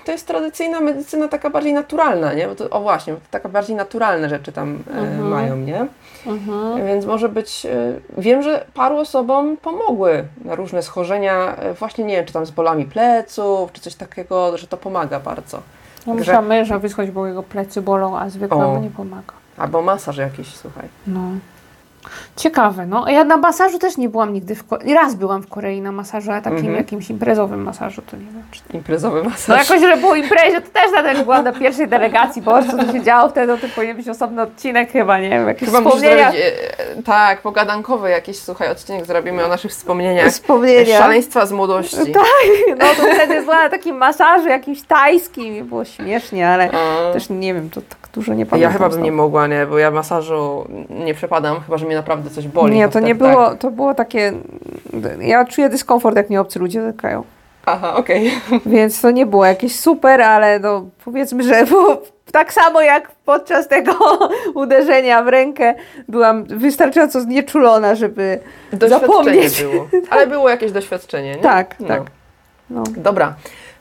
[0.05, 2.47] to jest tradycyjna medycyna taka bardziej naturalna, nie?
[2.47, 5.27] Bo to, o właśnie, to taka bardziej naturalne rzeczy tam e, mhm.
[5.27, 5.87] mają, nie?
[6.25, 6.87] Mhm.
[6.87, 7.71] Więc może być, e,
[8.17, 12.51] wiem, że paru osobom pomogły na różne schorzenia, e, właśnie nie wiem, czy tam z
[12.51, 15.61] bolami pleców, czy coś takiego, że to pomaga bardzo.
[16.07, 16.31] No Także...
[16.31, 19.33] muszę męża wysłać, bo jego plecy bolą, a zwykłemu nie pomaga.
[19.57, 20.87] Albo masaż jakiś, słuchaj.
[21.07, 21.19] No.
[22.35, 23.09] Ciekawe, no.
[23.09, 24.93] Ja na masażu też nie byłam nigdy w Korei.
[24.93, 26.77] Raz byłam w Korei na masażu, ale takim mm -hmm.
[26.77, 28.43] jakimś imprezowym masażu, to nie wiem.
[28.51, 28.77] Czy...
[28.77, 29.47] Imprezowy masaż?
[29.47, 32.91] No jakoś, że było imprezie, to też dlatego byłam na pierwszej delegacji, bo co to
[32.91, 36.31] się działo wtedy, to powinien być osobny odcinek chyba, nie wiem, jakieś chyba wspomnienia.
[36.31, 36.41] Zrobić,
[36.97, 40.27] e, tak, pogadankowy jakiś, słuchaj, odcinek zrobimy o naszych wspomnieniach.
[40.27, 40.97] Wspomnienia.
[40.97, 41.97] Szaleństwa z młodości.
[42.13, 47.13] Tak, no to wtedy była na takim masażu jakimś tajskim i było śmiesznie, ale A.
[47.13, 48.71] też nie wiem, to tak dużo nie pamiętam.
[48.71, 52.29] Ja chyba bym nie mogła, nie, bo ja masażu nie przepadam, chyba, że mnie naprawdę
[52.29, 52.75] coś boli.
[52.75, 53.59] Nie, to, nie było, tak.
[53.59, 54.33] to było takie,
[55.21, 57.23] ja czuję dyskomfort, jak mnie obcy ludzie dotykają.
[57.65, 58.31] Aha, okej.
[58.47, 58.59] Okay.
[58.73, 63.67] Więc to nie było jakieś super, ale no powiedzmy, że było tak samo jak podczas
[63.67, 64.19] tego
[64.63, 65.75] uderzenia w rękę
[66.07, 68.39] byłam wystarczająco znieczulona, żeby
[68.87, 69.61] zapomnieć.
[69.61, 69.87] było.
[70.09, 71.41] Ale było jakieś doświadczenie, nie?
[71.41, 71.87] Tak, no.
[71.87, 72.01] tak.
[72.69, 72.83] No.
[72.97, 73.35] Dobra.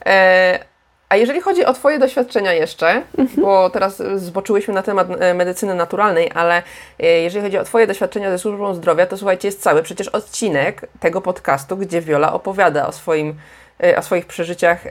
[0.06, 0.71] E,
[1.12, 3.42] a jeżeli chodzi o Twoje doświadczenia jeszcze, mhm.
[3.42, 6.62] bo teraz zboczyłyśmy na temat e, medycyny naturalnej, ale
[7.00, 10.88] e, jeżeli chodzi o Twoje doświadczenia ze służbą zdrowia, to słuchajcie, jest cały przecież odcinek
[11.00, 13.34] tego podcastu, gdzie Wiola opowiada o, swoim,
[13.82, 14.84] e, o swoich przeżyciach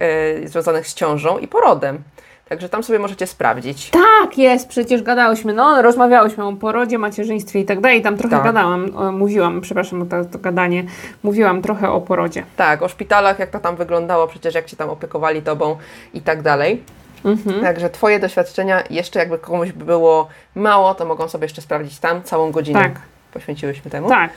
[0.46, 2.04] związanych z ciążą i porodem.
[2.52, 3.90] Także tam sobie możecie sprawdzić.
[3.90, 8.02] Tak, jest, przecież gadałyśmy, no rozmawiałyśmy o porodzie, macierzyństwie i tak dalej.
[8.02, 8.44] Tam trochę tak.
[8.44, 10.84] gadałam, mówiłam, przepraszam to, to gadanie,
[11.24, 12.44] mówiłam trochę o porodzie.
[12.56, 15.78] Tak, o szpitalach, jak to tam wyglądało, przecież jak Cię tam opiekowali Tobą
[16.14, 16.84] i tak dalej.
[17.26, 17.62] Mhm.
[17.62, 22.24] Także Twoje doświadczenia, jeszcze jakby komuś by było mało, to mogą sobie jeszcze sprawdzić tam
[22.24, 22.80] całą godzinę.
[22.80, 23.02] Tak.
[23.34, 24.10] Poświęciłyśmy temu.
[24.10, 24.32] Tak.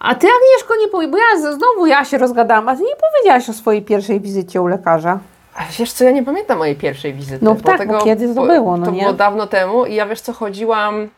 [0.00, 3.48] A Ty, Agnieszko, nie powie, bo ja znowu ja się rozgadałam, a Ty nie powiedziałaś
[3.48, 5.18] o swojej pierwszej wizycie u lekarza.
[5.54, 7.44] A wiesz co, ja nie pamiętam mojej pierwszej wizyty.
[7.44, 9.00] No bo tak, tego, bo kiedy to było, no To nie?
[9.00, 11.08] było dawno temu i ja wiesz co, chodziłam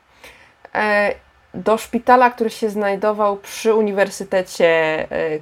[0.75, 1.15] e,
[1.55, 4.67] do szpitala, który się znajdował przy Uniwersytecie
[5.11, 5.39] e,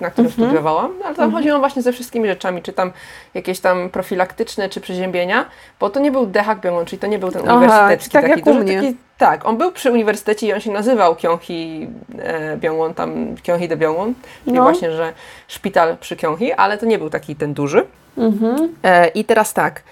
[0.00, 0.30] na którym mhm.
[0.30, 1.32] studiowałam, ale tam mhm.
[1.32, 2.92] chodziłam właśnie ze wszystkimi rzeczami, czy tam
[3.34, 5.44] jakieś tam profilaktyczne, czy przeziębienia,
[5.80, 8.42] bo to nie był Dehak Byungwon, czyli to nie był ten Aha, uniwersytecki tak taki
[8.42, 13.68] duży, taki, tak, on był przy uniwersytecie i on się nazywał Kyonghee e, tam Kyonghee
[13.68, 14.14] de Byungwon,
[14.44, 14.62] czyli no.
[14.62, 15.12] właśnie, że
[15.48, 17.86] szpital przy Kyonghee, ale to nie był taki ten duży.
[18.18, 18.74] Mhm.
[19.14, 19.82] I teraz tak.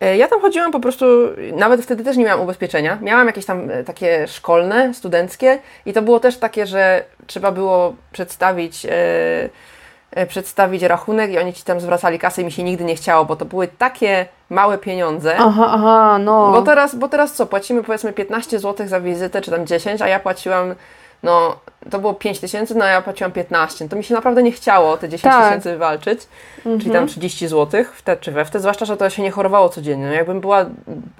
[0.00, 1.06] E, ja tam chodziłam po prostu,
[1.52, 2.98] nawet wtedy też nie miałam ubezpieczenia.
[3.02, 7.94] Miałam jakieś tam e, takie szkolne, studenckie i to było też takie, że trzeba było
[8.12, 8.86] przedstawić,
[10.10, 13.24] e, przedstawić rachunek i oni ci tam zwracali kasę i mi się nigdy nie chciało,
[13.24, 15.36] bo to były takie małe pieniądze.
[15.38, 16.52] Aha, aha, no.
[16.52, 20.08] Bo teraz, bo teraz co, płacimy powiedzmy 15 zł za wizytę, czy tam 10, a
[20.08, 20.74] ja płaciłam
[21.22, 21.56] no
[21.90, 23.88] to było 5 tysięcy, no a ja płaciłam 15.
[23.88, 25.44] To mi się naprawdę nie chciało te 10 tak.
[25.44, 26.20] tysięcy wywalczyć,
[26.56, 26.78] mhm.
[26.80, 29.30] czyli tam 30 zł w te czy we w te, zwłaszcza, że to się nie
[29.30, 30.06] chorowało codziennie.
[30.06, 30.66] No jakbym była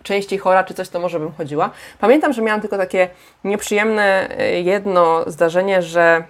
[0.03, 1.71] częściej chora czy coś, to może bym chodziła.
[1.99, 3.09] Pamiętam, że miałam tylko takie
[3.45, 6.25] nieprzyjemne e, jedno zdarzenie, że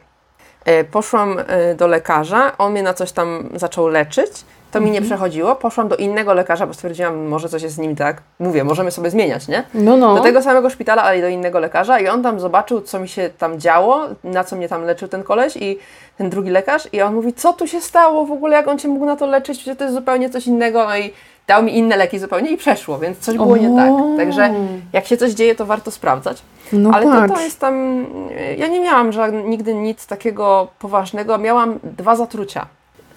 [0.90, 4.44] poszłam e, do lekarza, on mnie na coś tam zaczął leczyć
[4.76, 5.04] to mi nie mhm.
[5.04, 5.56] przechodziło.
[5.56, 8.22] Poszłam do innego lekarza, bo stwierdziłam, może coś jest z nim tak.
[8.38, 9.64] Mówię, możemy sobie zmieniać, nie?
[9.74, 10.14] No, no.
[10.14, 13.08] Do tego samego szpitala, ale i do innego lekarza i on tam zobaczył, co mi
[13.08, 15.78] się tam działo, na co mnie tam leczył ten koleś i
[16.18, 18.88] ten drugi lekarz i on mówi, co tu się stało w ogóle, jak on Cię
[18.88, 21.12] mógł na to leczyć, że to jest zupełnie coś innego, no i
[21.46, 23.56] dał mi inne leki zupełnie i przeszło, więc coś było o.
[23.56, 23.92] nie tak.
[24.16, 24.54] Także
[24.92, 26.42] jak się coś dzieje, to warto sprawdzać.
[26.72, 28.06] No Ale to, to jest tam,
[28.58, 32.66] ja nie miałam że nigdy nic takiego poważnego, miałam dwa zatrucia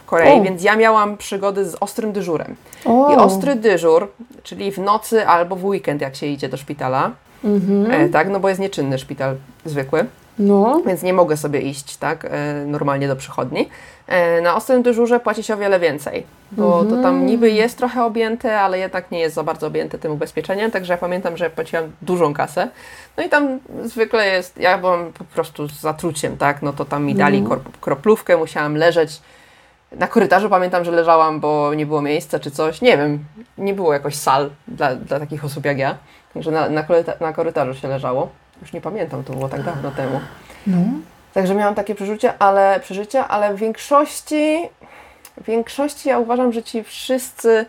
[0.05, 0.43] Korei, O.
[0.43, 2.55] więc ja miałam przygody z ostrym dyżurem.
[2.85, 3.13] O.
[3.13, 4.07] I ostry dyżur,
[4.43, 7.11] czyli w nocy albo w weekend, jak się idzie do szpitala,
[7.43, 7.91] Mhm.
[7.91, 9.35] e, tak, no bo jest nieczynny szpital
[9.65, 10.05] zwykły,
[10.39, 10.81] No.
[10.85, 12.29] więc nie mogę sobie iść tak e,
[12.67, 13.69] normalnie do przychodni.
[14.07, 17.03] E, na ostrym dyżurze płaci się o wiele więcej, bo to Mhm.
[17.03, 20.93] tam niby jest trochę objęte, ale jednak nie jest za bardzo objęte tym ubezpieczeniem, także
[20.93, 22.67] ja pamiętam, że płaciłam dużą kasę.
[23.17, 27.05] No i tam zwykle jest, ja byłam po prostu z zatruciem, tak, no to tam
[27.05, 27.61] mi dali Mhm.
[27.81, 29.21] kroplówkę, musiałam leżeć.
[29.91, 32.81] Na korytarzu pamiętam, że leżałam, bo nie było miejsca czy coś.
[32.81, 33.19] Nie wiem,
[33.57, 35.95] nie było jakoś sal dla, dla takich osób jak ja.
[36.33, 36.83] Także na, na,
[37.19, 38.29] na korytarzu się leżało.
[38.61, 40.19] Już nie pamiętam, to było tak dawno temu.
[40.67, 40.77] No.
[41.33, 44.69] Także miałam takie przeżycia, ale, przeżycia, ale w większości,
[45.41, 47.65] w większości ja uważam, że ci wszyscy,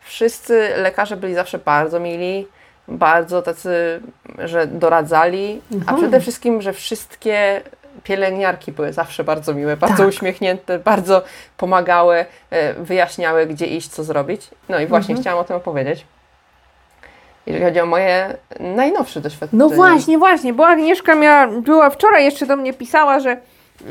[0.00, 2.46] wszyscy lekarze byli zawsze bardzo mili,
[2.88, 4.00] bardzo tacy,
[4.38, 5.98] że doradzali, a Mhm.
[5.98, 7.60] przede wszystkim, że wszystkie
[8.04, 10.08] pielęgniarki były zawsze bardzo miłe, bardzo Tak.
[10.08, 11.22] uśmiechnięte, bardzo
[11.56, 14.48] pomagały, e, wyjaśniały, gdzie iść, co zrobić.
[14.68, 15.22] No i właśnie Mhm.
[15.22, 16.06] chciałam o tym opowiedzieć.
[17.46, 19.62] Jeżeli chodzi o moje najnowsze doświadczenie.
[19.64, 23.36] No właśnie, właśnie, bo Agnieszka miała, była wczoraj jeszcze do mnie pisała, że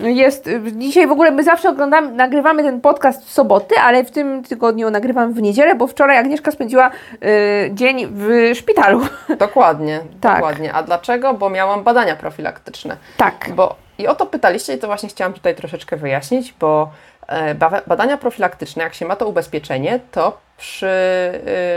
[0.03, 4.43] jest, dzisiaj w ogóle my zawsze oglądamy, nagrywamy ten podcast w soboty, ale w tym
[4.43, 6.91] tygodniu nagrywam w niedzielę, bo wczoraj Agnieszka spędziła
[7.23, 9.01] y, dzień w szpitalu.
[9.39, 10.35] Dokładnie, Tak.
[10.35, 10.73] dokładnie.
[10.73, 11.33] A dlaczego?
[11.33, 12.97] Bo miałam badania profilaktyczne.
[13.17, 13.49] Tak.
[13.55, 16.89] Bo i o to pytaliście i to właśnie chciałam tutaj troszeczkę wyjaśnić, bo
[17.27, 20.87] e, ba- badania profilaktyczne, jak się ma to ubezpieczenie, to przy,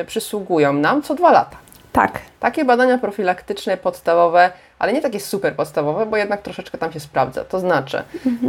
[0.00, 1.56] y, przysługują nam co dwa lata.
[1.94, 2.20] Tak.
[2.40, 7.44] Takie badania profilaktyczne podstawowe, ale nie takie super podstawowe, bo jednak troszeczkę tam się sprawdza.
[7.44, 8.02] To znaczy,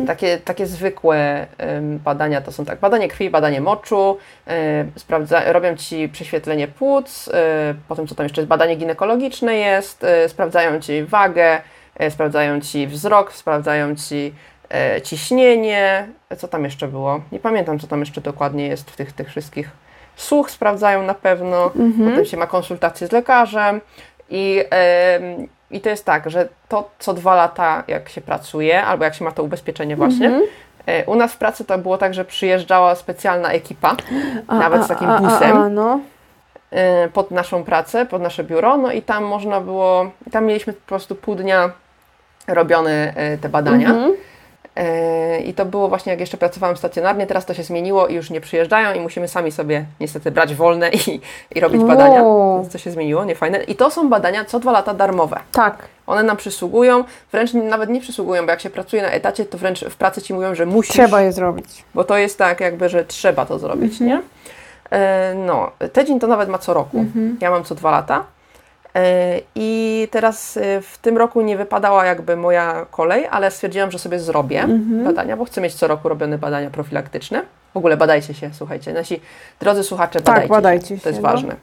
[0.07, 4.17] takie, takie zwykłe em, badania to są tak, badanie krwi, badanie moczu,
[4.47, 10.03] e, sprawdza, robią Ci prześwietlenie płuc, e, potem co tam jeszcze jest, badanie ginekologiczne jest,
[10.03, 11.61] e, sprawdzają Ci wagę,
[12.09, 14.33] sprawdzają Ci wzrok, sprawdzają Ci
[14.69, 17.21] e, ciśnienie, co tam jeszcze było?
[17.31, 19.84] Nie pamiętam, co tam jeszcze dokładnie jest w tych, tych wszystkich.
[20.15, 21.71] Słuch sprawdzają na pewno,
[22.09, 23.81] potem się ma konsultację z lekarzem
[24.29, 29.03] i, em, i to jest tak, że to co dwa lata jak się pracuje, albo
[29.03, 30.41] jak się ma to ubezpieczenie właśnie,
[30.85, 33.95] e, u nas w pracy to było tak, że przyjeżdżała specjalna ekipa,
[34.47, 35.99] nawet z takim busem, A, no.
[36.71, 40.87] e, pod naszą pracę, pod nasze biuro, no i tam można było, tam mieliśmy po
[40.87, 41.71] prostu pół dnia
[42.47, 43.89] robione e, te badania.
[43.89, 44.13] Mhm.
[45.45, 48.41] I to było właśnie jak jeszcze pracowałam stacjonarnie, teraz to się zmieniło i już nie
[48.41, 51.21] przyjeżdżają i musimy sami sobie niestety brać wolne i,
[51.55, 52.21] i robić badania.
[52.23, 52.59] O.
[52.61, 53.63] Więc to się zmieniło, nie fajne.
[53.63, 55.39] I to są badania co dwa lata darmowe.
[55.51, 55.77] Tak.
[56.07, 59.85] One nam przysługują, wręcz nawet nie przysługują, bo jak się pracuje na etacie, to wręcz
[59.85, 61.83] w pracy ci mówią, że musisz, Trzeba je zrobić.
[61.93, 64.09] bo to jest tak jakby, że trzeba to zrobić, Mhm.
[64.09, 64.21] nie?
[64.97, 66.97] E, no, Tedzin to nawet ma co roku.
[66.99, 67.37] Mhm.
[67.41, 68.23] Ja mam co dwa lata.
[68.95, 73.99] E, I teraz e, w tym roku nie wypadała jakby moja kolej, ale stwierdziłam, że
[73.99, 75.03] sobie zrobię Mhm.
[75.03, 77.41] badania, bo chcę mieć co roku robione badania profilaktyczne.
[77.73, 78.93] W ogóle badajcie się, słuchajcie.
[78.93, 79.21] Nasi
[79.59, 80.95] drodzy słuchacze, Tak, badajcie, badajcie się.
[80.97, 81.29] się, To jest no.
[81.29, 81.55] ważne.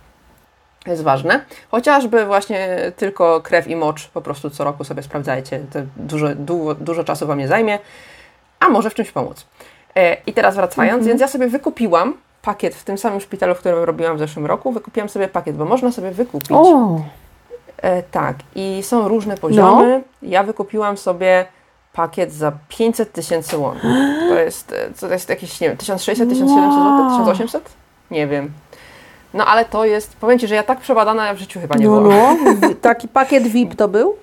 [0.85, 1.45] To jest ważne.
[1.71, 5.61] Chociażby właśnie tylko krew i mocz po prostu co roku sobie sprawdzajcie.
[5.73, 7.79] To dużo, dużo, dużo czasu Wam nie zajmie,
[8.61, 9.47] a może w czymś pomóc.
[9.97, 11.09] E, I teraz wracając, Mhm.
[11.09, 14.73] więc ja sobie wykupiłam pakiet w tym samym szpitalu, w którym robiłam w zeszłym roku.
[14.73, 16.51] Wykupiłam sobie pakiet, bo można sobie wykupić.
[16.53, 17.01] O,
[17.77, 20.03] E, tak, i są różne poziomy.
[20.23, 20.29] No.
[20.29, 21.47] Ja wykupiłam sobie
[21.93, 23.79] pakiet za 500 tysięcy won.
[24.29, 27.19] To jest, e, to jest jakieś, nie wiem, 1600, 1700 zł, Wow.
[27.19, 27.71] 1800?
[28.11, 28.51] Nie wiem.
[29.35, 32.01] No ale to jest, powiem Ci, że ja tak przebadana w życiu chyba nie no,
[32.01, 32.39] byłam.
[32.61, 32.69] no.
[32.83, 34.17] Taki pakiet VIP to był?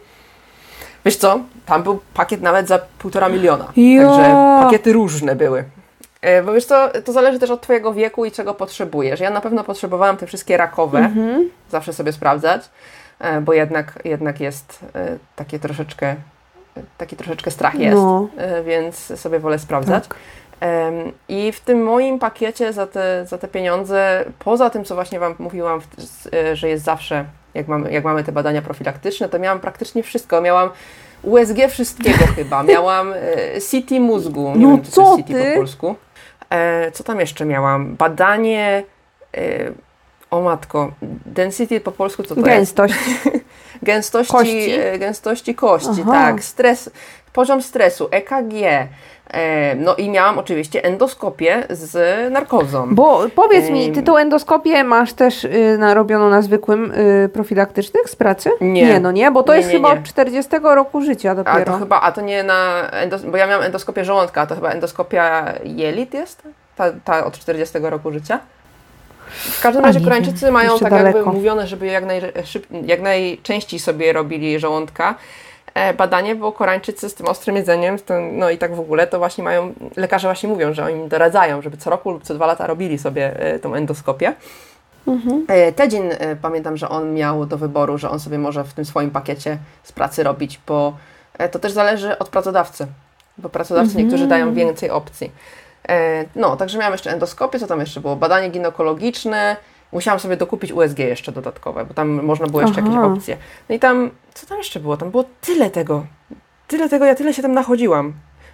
[1.05, 3.65] Wiesz co, tam był pakiet nawet za półtora miliona.
[3.75, 4.07] Ja.
[4.07, 5.63] Także pakiety różne były.
[6.21, 9.19] E, Bo wiesz co, to zależy też od Twojego wieku i czego potrzebujesz.
[9.19, 11.49] Ja na pewno potrzebowałam te wszystkie rakowe, Mhm.
[11.71, 12.69] zawsze sobie sprawdzać,
[13.41, 16.07] bo jednak, jednak jest e, takie troszeczkę,
[16.77, 18.27] e, taki troszeczkę strach jest, No.
[18.37, 20.07] e, więc sobie wolę sprawdzać.
[20.07, 20.17] Tak.
[21.27, 25.35] I w tym moim pakiecie za te, za te pieniądze, poza tym, co właśnie Wam
[25.39, 25.81] mówiłam,
[26.33, 30.41] e, że jest zawsze, jak mamy, jak mamy te badania profilaktyczne, to miałam praktycznie wszystko.
[30.41, 30.69] Miałam
[31.23, 33.17] USG wszystkiego chyba, miałam e,
[33.61, 35.49] CT mózgu, nie No wiem, czy to co jest CT ty?
[35.51, 35.95] po polsku.
[36.49, 37.95] E, co tam jeszcze miałam?
[37.95, 38.83] Badanie,
[39.37, 39.41] e,
[40.31, 40.91] o matko,
[41.25, 42.49] density po polsku co to jest?
[42.49, 42.93] Gęstość.
[43.83, 44.71] Gęstości Kości?
[44.71, 46.11] e, gęstości kości Aha.
[46.11, 46.89] tak, stres,
[47.33, 48.53] poziom stresu, EKG,
[49.33, 51.93] e, no i miałam oczywiście endoskopię z
[52.33, 52.95] narkozą.
[52.95, 58.15] Bo powiedz mi, ty tą endoskopię masz też y, narobioną na zwykłym y, profilaktycznych z
[58.15, 58.49] pracy?
[58.61, 58.85] Nie.
[58.85, 61.73] Nie, no nie, bo to Nie, jest nie, chyba od 40 roku życia a dopiero.
[61.73, 64.69] to chyba, a to nie na, endos, bo ja miałam endoskopię żołądka, a to chyba
[64.69, 66.43] endoskopia jelit jest?
[66.75, 68.39] Ta, ta od 40 roku życia?
[69.29, 71.31] W każdym razie Koreańczycy mają tak jakby daleko.
[71.31, 75.15] mówione, żeby jak, naj, szyb, jak najczęściej sobie robili żołądka.
[75.73, 77.97] e, badanie, bo Koreańczycy z tym ostrym jedzeniem,
[78.31, 81.61] no i tak w ogóle, to właśnie mają, lekarze właśnie mówią, że oni im doradzają,
[81.61, 84.33] żeby co roku lub co dwa lata robili sobie e, tą endoskopię.
[85.07, 85.45] Mhm.
[85.75, 86.09] Tedzin,
[86.41, 89.91] pamiętam, że on miał do wyboru, że on sobie może w tym swoim pakiecie z
[89.91, 90.93] pracy robić, bo
[91.51, 92.87] to też zależy od pracodawcy,
[93.37, 94.05] bo pracodawcy mhm.
[94.05, 95.31] niektórzy dają więcej opcji.
[96.35, 98.15] No, także miałam jeszcze endoskopię, co tam jeszcze było?
[98.15, 99.55] Badanie ginekologiczne,
[99.91, 102.89] musiałam sobie dokupić USG jeszcze dodatkowe, bo tam można było jeszcze Aha.
[102.89, 103.37] jakieś opcje.
[103.69, 104.97] No i tam, co tam jeszcze było?
[104.97, 106.05] Tam było tyle tego.
[106.67, 108.03] Tyle tego, ja tyle się tam nachodziła.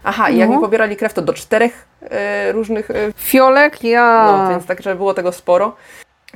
[0.03, 0.55] Aha, i jak no.
[0.55, 2.91] mi pobierali krew, to do czterech e, różnych...
[2.91, 4.31] E, Fiolek, ja...
[4.31, 5.75] No, więc także było tego sporo.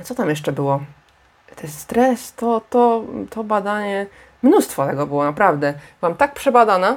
[0.02, 0.80] Co tam jeszcze było?
[1.56, 4.06] Ten stres, to, to, to badanie...
[4.42, 5.74] Mnóstwo tego było, naprawdę.
[6.00, 6.96] Byłam tak przebadana,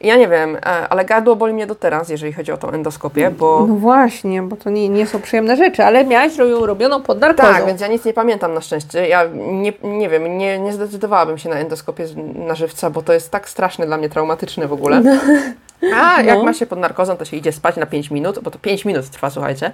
[0.00, 3.30] ja nie wiem, e, ale gardło boli mnie do teraz, jeżeli chodzi o tą endoskopię,
[3.30, 3.66] bo...
[3.68, 7.52] No właśnie, bo to nie, nie są przyjemne rzeczy, ale miałaś ją robioną pod narkozą.
[7.52, 9.08] Tak, więc ja nic nie pamiętam na szczęście.
[9.08, 13.30] Ja nie, nie wiem, nie, nie zdecydowałabym się na endoskopię na żywca, bo to jest
[13.30, 15.00] tak straszne dla mnie, traumatyczne w ogóle.
[15.00, 15.12] No.
[15.96, 16.44] A jak no.
[16.44, 19.10] ma się pod narkozą, to się idzie spać na 5 minut, bo to 5 minut
[19.10, 19.72] trwa, słuchajcie.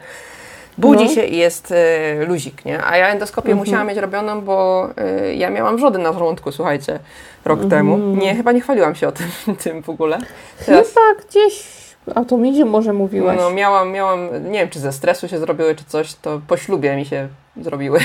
[0.81, 1.11] Budzi no.
[1.11, 2.85] się i jest y, luzik, nie?
[2.85, 3.67] A ja endoskopię mhm.
[3.67, 4.89] musiałam mieć robioną, bo
[5.29, 6.99] y, ja miałam wrzody na żołądku, słuchajcie,
[7.45, 7.71] rok mhm.
[7.71, 7.99] temu.
[7.99, 9.27] Nie, chyba nie chwaliłam się o tym,
[9.65, 10.19] tym w ogóle.
[10.67, 10.89] Teraz...
[10.89, 11.81] Chyba gdzieś
[12.15, 13.39] a to mi może mówiłaś.
[13.41, 16.97] No, miałam, miałam, nie wiem, czy ze stresu się zrobiły, czy coś, to po ślubie
[16.97, 18.01] mi się zrobiły.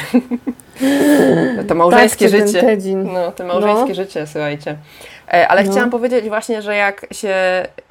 [1.67, 2.77] to małżeńskie tak, życie.
[2.95, 3.95] No, to małżeńskie no.
[3.95, 4.77] życie, słuchajcie.
[5.33, 5.71] E, ale no.
[5.71, 7.35] chciałam powiedzieć właśnie, że jak się,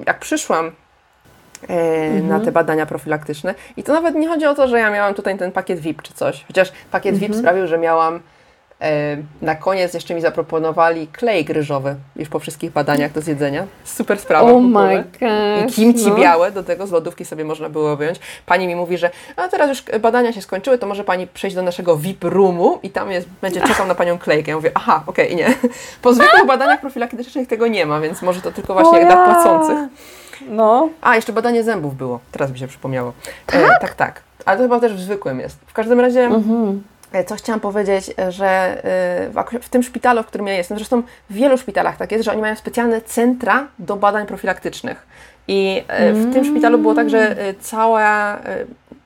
[0.05, 0.71] jak przyszłam
[1.69, 2.27] mhm.
[2.27, 3.55] na te badania profilaktyczne.
[3.77, 6.13] I to nawet nie chodzi o to, że ja miałam tutaj ten pakiet VIP czy
[6.13, 6.45] coś.
[6.47, 7.31] Chociaż pakiet mhm.
[7.31, 8.19] VIP sprawił, że miałam
[8.81, 13.67] e, na koniec jeszcze mi zaproponowali klej gryżowy już po wszystkich badaniach do zjedzenia.
[13.83, 14.51] Super sprawa.
[14.51, 15.69] Oh my God.
[15.69, 16.15] I kimci no.
[16.15, 18.19] białe do tego z lodówki sobie można było wyjąć.
[18.45, 21.61] Pani mi mówi, że a teraz już badania się skończyły, to może Pani przejść do
[21.61, 24.51] naszego VIP roomu i tam jest, będzie czekał na Panią klejkę.
[24.51, 25.69] Ja mówię, aha, okej, okay, nie.
[26.01, 29.05] Po zwykłych badaniach profilaktycznych tego nie ma, więc może to tylko właśnie ja.
[29.05, 29.77] dla płacących.
[30.49, 30.89] No.
[31.01, 32.19] A, jeszcze badanie zębów było.
[32.31, 33.13] Teraz mi się przypomniało.
[33.45, 33.61] Tak?
[33.61, 34.21] E, tak, tak.
[34.45, 35.57] Ale to chyba też w zwykłym jest.
[35.67, 36.83] W każdym razie, mhm.
[37.11, 38.47] E, co chciałam powiedzieć, że
[39.35, 42.31] e, w tym szpitalu, w którym ja jestem, zresztą w wielu szpitalach tak jest, że
[42.31, 45.07] oni mają specjalne centra do badań profilaktycznych.
[45.47, 48.37] I e, w tym szpitalu było tak, że całe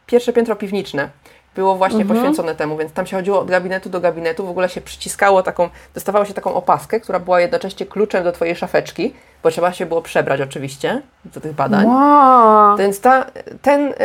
[0.05, 1.09] pierwsze piętro piwniczne
[1.55, 2.19] było właśnie mhm.
[2.19, 5.69] poświęcone temu, więc tam się chodziło od gabinetu do gabinetu, w ogóle się przyciskało taką,
[5.93, 10.01] dostawało się taką opaskę, która była jednocześnie kluczem do Twojej szafeczki, bo trzeba się było
[10.01, 11.85] przebrać oczywiście do tych badań.
[11.85, 12.77] Wow.
[12.77, 13.25] Więc ta,
[13.61, 13.95] ten, y,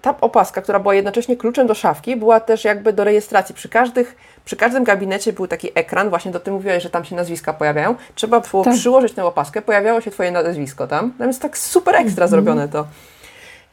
[0.00, 3.54] ta opaska, która była jednocześnie kluczem do szafki, była też jakby do rejestracji.
[3.54, 7.16] Przy, każdych, przy każdym gabinecie był taki ekran, właśnie do tym mówiłeś, że tam się
[7.16, 7.94] nazwiska pojawiają.
[8.14, 8.74] Trzeba było tak.
[8.74, 11.12] przyłożyć tę opaskę, pojawiało się Twoje nazwisko tam.
[11.18, 12.30] Tam jest tak super ekstra mhm.
[12.30, 12.84] zrobione to.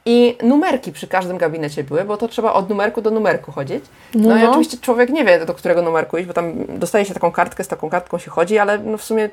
[0.07, 3.85] I numerki przy każdym gabinecie były, bo to trzeba od numerku do numerku chodzić.
[4.15, 7.13] No, no i oczywiście człowiek nie wie, do którego numerku iść, bo tam dostaje się
[7.13, 9.29] taką kartkę, z taką kartką się chodzi, ale no w sumie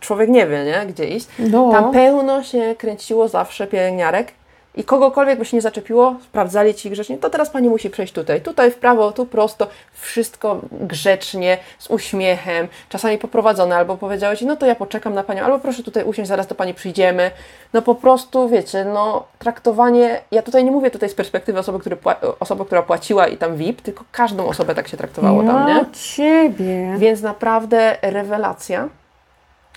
[0.00, 0.86] człowiek nie wie, nie?
[0.86, 1.26] gdzie iść.
[1.38, 1.70] No.
[1.72, 4.32] Tam pełno się kręciło zawsze pielęgniarek
[4.74, 8.40] i kogokolwiek by się nie zaczepiło, sprawdzali ci grzecznie, to teraz pani musi przejść tutaj,
[8.40, 14.56] tutaj w prawo, tu prosto, wszystko grzecznie, z uśmiechem, czasami poprowadzone, albo powiedziały ci, no
[14.56, 17.30] to ja poczekam na panią, albo proszę tutaj usiąść, zaraz do pani przyjdziemy.
[17.72, 21.96] No po prostu, wiecie, no traktowanie, ja tutaj nie mówię tutaj z perspektywy osoby, który
[22.40, 25.84] osoby która płaciła i tam VIP, tylko każdą osobę tak się traktowało tam, nie?
[25.92, 26.94] ciebie.
[26.98, 28.88] Więc naprawdę rewelacja.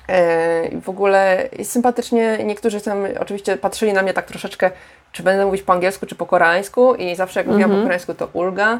[0.09, 4.71] E, w ogóle sympatycznie niektórzy tam oczywiście patrzyli na mnie tak troszeczkę,
[5.11, 7.83] czy będę mówić po angielsku, czy po koreańsku i zawsze jak mówiłam po mhm.
[7.83, 8.79] koreańsku to Ulga.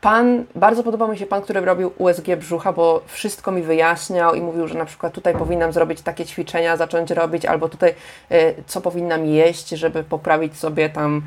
[0.00, 4.40] Pan, bardzo podobał mi się pan, który robił USG brzucha, bo wszystko mi wyjaśniał i
[4.40, 7.94] mówił, że na przykład tutaj powinnam zrobić takie ćwiczenia, zacząć robić, albo tutaj
[8.32, 11.22] y, co powinnam jeść, żeby poprawić sobie tam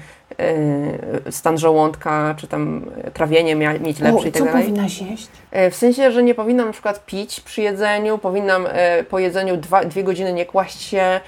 [1.30, 4.64] stan żołądka, czy tam trawienie mieć lepsze i tak dalej.
[4.64, 5.28] Co powinnaś jeść?
[5.68, 8.68] Y, w sensie, że nie powinnam na przykład pić przy jedzeniu, powinnam
[9.10, 11.20] po jedzeniu dwa, dwie godziny nie kłaść się,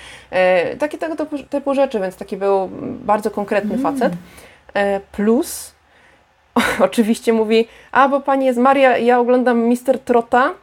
[0.79, 3.83] takie tego typu, typu rzeczy, więc taki był bardzo konkretny mm.
[3.83, 4.13] facet.
[5.11, 5.77] Plus
[6.79, 10.53] oczywiście mówi, a bo pani jest Maria, ja oglądam Mister Trota.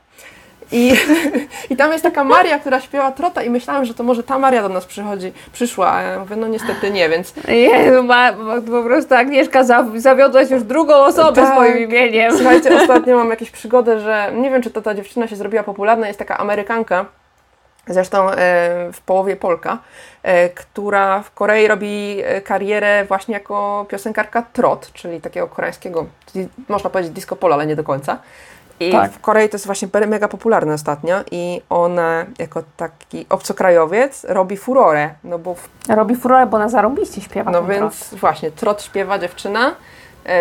[0.74, 0.92] I,
[1.70, 4.62] I tam jest taka Maria, która śpiewa trota i myślałam, że to może ta Maria
[4.62, 7.34] do nas przychodzi, przyszła, a ja mówię, no niestety nie, więc...
[7.48, 8.32] Jezu, ma,
[8.70, 9.64] po prostu Agnieszka
[9.96, 11.52] zawiodłaś już drugą osobę tak.
[11.52, 12.36] swoim imieniem.
[12.36, 16.06] Słuchajcie, ostatnio mam jakieś przygody, że nie wiem, czy to ta dziewczyna się zrobiła popularna,
[16.06, 17.06] jest taka Amerykanka,
[17.86, 18.36] zresztą e,
[18.92, 19.78] w połowie Polka,
[20.22, 26.06] e, która w Korei robi e, karierę właśnie jako piosenkarka trot, czyli takiego koreańskiego,
[26.68, 28.18] można powiedzieć disco polo, ale nie do końca.
[28.80, 29.12] I tak.
[29.12, 35.14] w Korei to jest właśnie mega popularne ostatnio i ona jako taki obcokrajowiec robi furorę,
[35.24, 35.54] no bo...
[35.54, 35.68] W...
[35.88, 37.50] Robi furorę, bo ona zarobiście śpiewa.
[37.50, 38.20] No więc trot.
[38.20, 39.74] właśnie, trot śpiewa dziewczyna,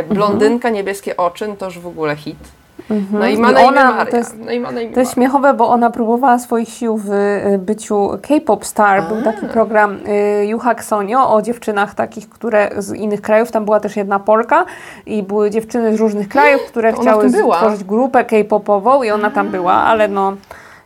[0.10, 0.74] blondynka, mhm.
[0.74, 2.63] niebieskie oczy, no to już w ogóle hit.
[2.90, 3.20] Mhm.
[3.20, 4.12] No i ma na imię ona, Maria.
[4.12, 6.98] To jest, no i ma na imię to jest śmiechowe, bo ona próbowała swoich sił
[6.98, 9.00] w y, byciu K-pop star.
[9.00, 9.02] A.
[9.02, 10.00] Był taki program
[10.42, 13.52] y, Yuhak Sonio o dziewczynach takich, które z innych krajów.
[13.52, 14.66] Tam była też jedna Polka
[15.06, 19.74] i były dziewczyny z różnych krajów, które chciały stworzyć grupę K-popową i ona tam była,
[19.74, 20.34] ale no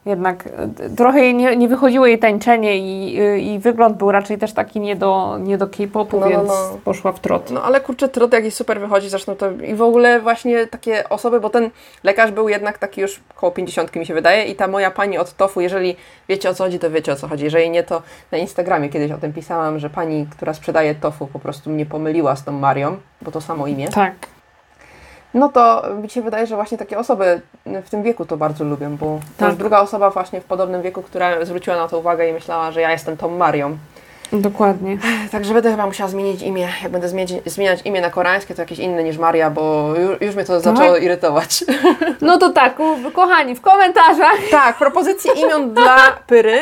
[0.07, 3.17] jednak e, trochę jej nie, nie wychodziło jej tańczenie i,
[3.53, 6.77] i wygląd był raczej też taki nie do, nie do K-popu, no, no więc no.
[6.83, 7.51] poszła w trot.
[7.51, 11.39] No ale kurczę, trot jakiś super wychodzi, zresztą to i w ogóle właśnie takie osoby,
[11.39, 11.69] bo ten
[12.03, 15.33] lekarz był jednak taki już koło 50 mi się wydaje i ta moja pani od
[15.33, 15.95] TOFU, jeżeli
[16.29, 17.43] wiecie o co chodzi, to wiecie o co chodzi.
[17.43, 18.01] Jeżeli nie, to
[18.31, 22.35] na Instagramie kiedyś o tym pisałam, że pani, która sprzedaje TOFU po prostu mnie pomyliła
[22.35, 23.89] z tą Marią, bo to samo imię.
[23.89, 24.36] Tak
[25.33, 28.97] no to mi się wydaje, że właśnie takie osoby w tym wieku to bardzo lubią,
[28.97, 29.49] bo tak.
[29.49, 32.81] już druga osoba właśnie w podobnym wieku, która zwróciła na to uwagę i myślała, że
[32.81, 33.77] ja jestem tą Marią.
[34.33, 34.97] Dokładnie.
[35.31, 36.69] Także będę chyba musiała zmienić imię.
[36.83, 40.35] Jak będę zmieniać, zmieniać imię na koreańskie, to jakieś inne niż Maria, bo już, już
[40.35, 40.75] mnie to tak?
[40.75, 41.63] zaczęło irytować.
[42.21, 42.75] No to tak,
[43.13, 44.37] kochani, w komentarzach.
[44.51, 45.97] Tak, propozycje imion dla
[46.27, 46.59] Pyry.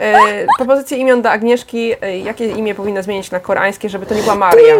[0.00, 0.16] E,
[0.58, 1.92] propozycje imion dla Agnieszki.
[2.00, 4.74] E, jakie imię powinna zmienić na koreańskie, żeby to nie była Maria?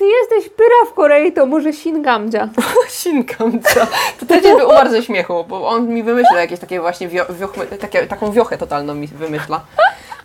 [0.00, 2.48] Ty jesteś pyra w Korei, to może Shingamdzia.
[3.00, 3.86] Shingamdzia.
[4.20, 7.26] To ten by umarł ze śmiechu, bo on mi wymyśla jakieś takie właśnie wio,
[7.80, 9.60] takie, taką wiochę totalną mi wymyśla.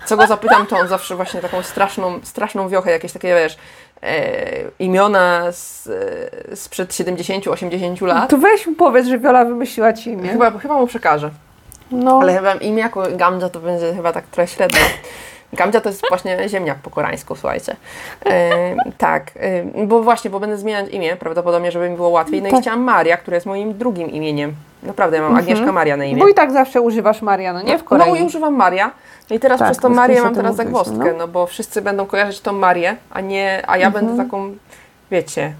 [0.05, 3.57] Co go zapytam, to on zawsze właśnie taką straszną, straszną wiochę, jakieś takie, wiesz,
[4.03, 5.87] e, imiona z,
[6.51, 8.29] e, sprzed 70-80 lat.
[8.29, 10.29] To weź mu powiedz, że Wiola wymyśliła ci imię.
[10.29, 11.29] Chyba, chyba mu przekażę.
[11.91, 12.19] No.
[12.21, 14.79] Ale chyba imię jako Gamdzia to będzie chyba tak trochę średnio.
[15.55, 17.75] Gamdzia to jest właśnie ziemniak po koreańsku, słuchajcie.
[18.25, 22.41] E, tak, e, bo właśnie, bo będę zmieniać imię prawdopodobnie, żeby mi było łatwiej.
[22.41, 22.59] No tak.
[22.59, 24.53] i chciałam Maria, która jest moim drugim imieniem.
[24.83, 25.45] Naprawdę, ja mam mhm.
[25.45, 26.19] Agnieszka Maria na imię.
[26.19, 28.09] Bo i tak zawsze używasz Maria, no nie w Korei.
[28.09, 28.91] No i używam Maria.
[29.29, 31.17] No i teraz tak, przez tą Marię mam teraz zagwozdkę, no.
[31.17, 31.27] no.
[31.27, 34.05] bo wszyscy będą kojarzyć tą Marię, a nie, a ja mhm.
[34.05, 34.55] będę taką,
[35.11, 35.53] wiecie,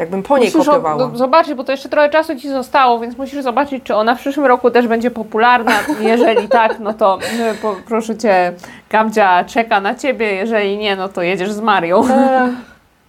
[0.00, 1.10] Jakbym po niej musisz kopiowała.
[1.14, 4.46] zobaczyć, bo to jeszcze trochę czasu Ci zostało, więc musisz zobaczyć, czy ona w przyszłym
[4.46, 5.72] roku też będzie popularna.
[6.00, 7.18] Jeżeli tak, no to
[7.62, 8.52] no, proszę Cię,
[8.90, 10.32] Gamdzia czeka na Ciebie.
[10.34, 12.08] Jeżeli nie, no to jedziesz z Marią.
[12.08, 12.52] E,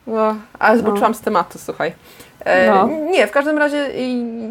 [0.07, 1.17] no, ale zboczyłam no.
[1.17, 1.93] z tematu, słuchaj.
[2.45, 2.87] E, no.
[2.87, 3.89] Nie, w każdym razie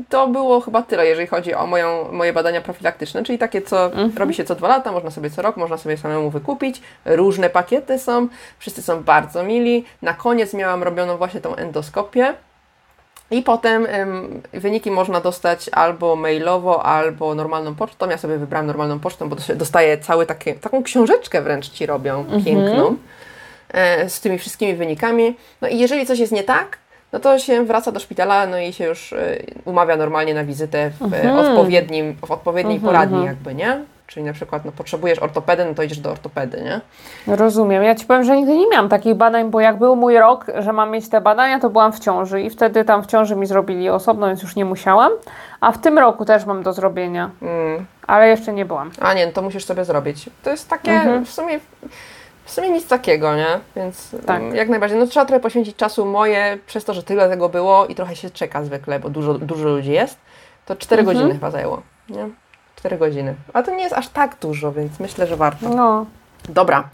[0.09, 4.12] to było chyba tyle, jeżeli chodzi o moją, moje badania profilaktyczne, czyli takie, co mhm.
[4.16, 6.82] robi się co dwa lata, można sobie co rok, można sobie samemu wykupić.
[7.05, 8.28] Różne pakiety są,
[8.59, 9.84] wszyscy są bardzo mili.
[10.03, 12.34] Na koniec miałam robioną właśnie tą endoskopię.
[13.30, 18.11] I potem ym, wyniki można dostać albo mailowo, albo normalną pocztą.
[18.11, 22.45] Ja sobie wybrałam normalną pocztą, bo dostaję cały takie, taką książeczkę wręcz Ci robią, mhm.
[22.45, 22.97] piękną,
[23.68, 25.36] e, z tymi wszystkimi wynikami.
[25.61, 26.78] No i jeżeli coś jest nie tak,
[27.13, 30.91] no to się wraca do szpitala, no i się już y, umawia normalnie na wizytę
[30.91, 31.39] w mhm.
[31.39, 33.27] odpowiednim, w odpowiedniej mhm, poradni mhm.
[33.27, 33.85] jakby, nie?
[34.11, 36.81] Czyli na przykład no, potrzebujesz ortopedy, no to idziesz do ortopedy, nie?
[37.37, 37.83] Rozumiem.
[37.83, 40.73] Ja Ci powiem, że nigdy nie miałam takich badań, bo jak był mój rok, że
[40.73, 43.89] mam mieć te badania, to byłam w ciąży i wtedy tam w ciąży mi zrobili
[43.89, 45.13] osobno, więc już nie musiałam.
[45.61, 47.31] A w tym roku też mam do zrobienia.
[47.43, 47.87] Mm.
[48.07, 48.91] Ale jeszcze nie byłam.
[49.01, 50.31] A nie, no to musisz sobie zrobić.
[50.43, 51.25] To jest takie mhm.
[51.25, 51.61] w sumie
[52.51, 53.61] w sumie nic takiego, nie?
[53.76, 54.40] Więc tak.
[54.40, 54.98] Mm, jak najbardziej.
[54.98, 58.30] No trzeba trochę poświęcić czasu moje, przez to, że tyle tego było i trochę się
[58.30, 60.18] czeka zwykle, bo dużo, dużo ludzi jest,
[60.66, 61.16] to 4 mhm.
[61.16, 62.28] godziny chyba zajęło, nie?
[62.76, 63.34] 4 godziny.
[63.53, 65.68] A to nie jest aż tak dużo, więc myślę, że warto.
[65.68, 66.07] No.
[66.48, 66.88] Dobra.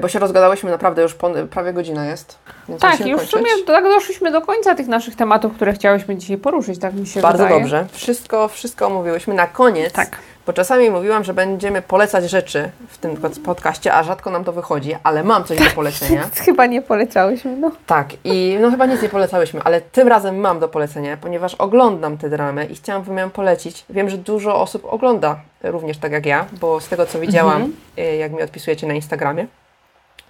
[0.00, 1.16] Bo się rozgadałyśmy naprawdę już
[1.50, 2.38] prawie godzina jest.
[2.80, 3.28] tak, już kończyć.
[3.28, 7.06] w sumie tak doszliśmy do końca tych naszych tematów, które chciałyśmy dzisiaj poruszyć, tak mi
[7.06, 7.60] się Bardzo wydaje.
[7.60, 7.86] dobrze.
[7.92, 9.34] Wszystko, wszystko omówiłyśmy.
[9.34, 10.18] Na koniec tak.
[10.46, 14.96] Bo czasami mówiłam, że będziemy polecać rzeczy w tym podcaście, a rzadko nam to wychodzi,
[15.02, 16.30] ale mam coś do polecenia.
[16.44, 17.70] chyba nie poleciałyśmy, no.
[17.86, 22.18] Tak, i no chyba nic nie polecałyśmy, ale tym razem mam do polecenia, ponieważ oglądam
[22.18, 23.84] te dramy i chciałam Wam ją polecić.
[23.90, 27.72] Wiem, że dużo osób ogląda również tak jak ja, bo z tego co widziałam, mhm.
[27.98, 29.46] Y, jak mi odpisujecie na Instagramie.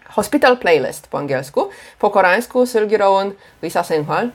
[0.09, 3.33] Hospital Playlist po angielsku, po koreańsku Sylgi Rowan,
[3.63, 4.31] Lisa Singhal.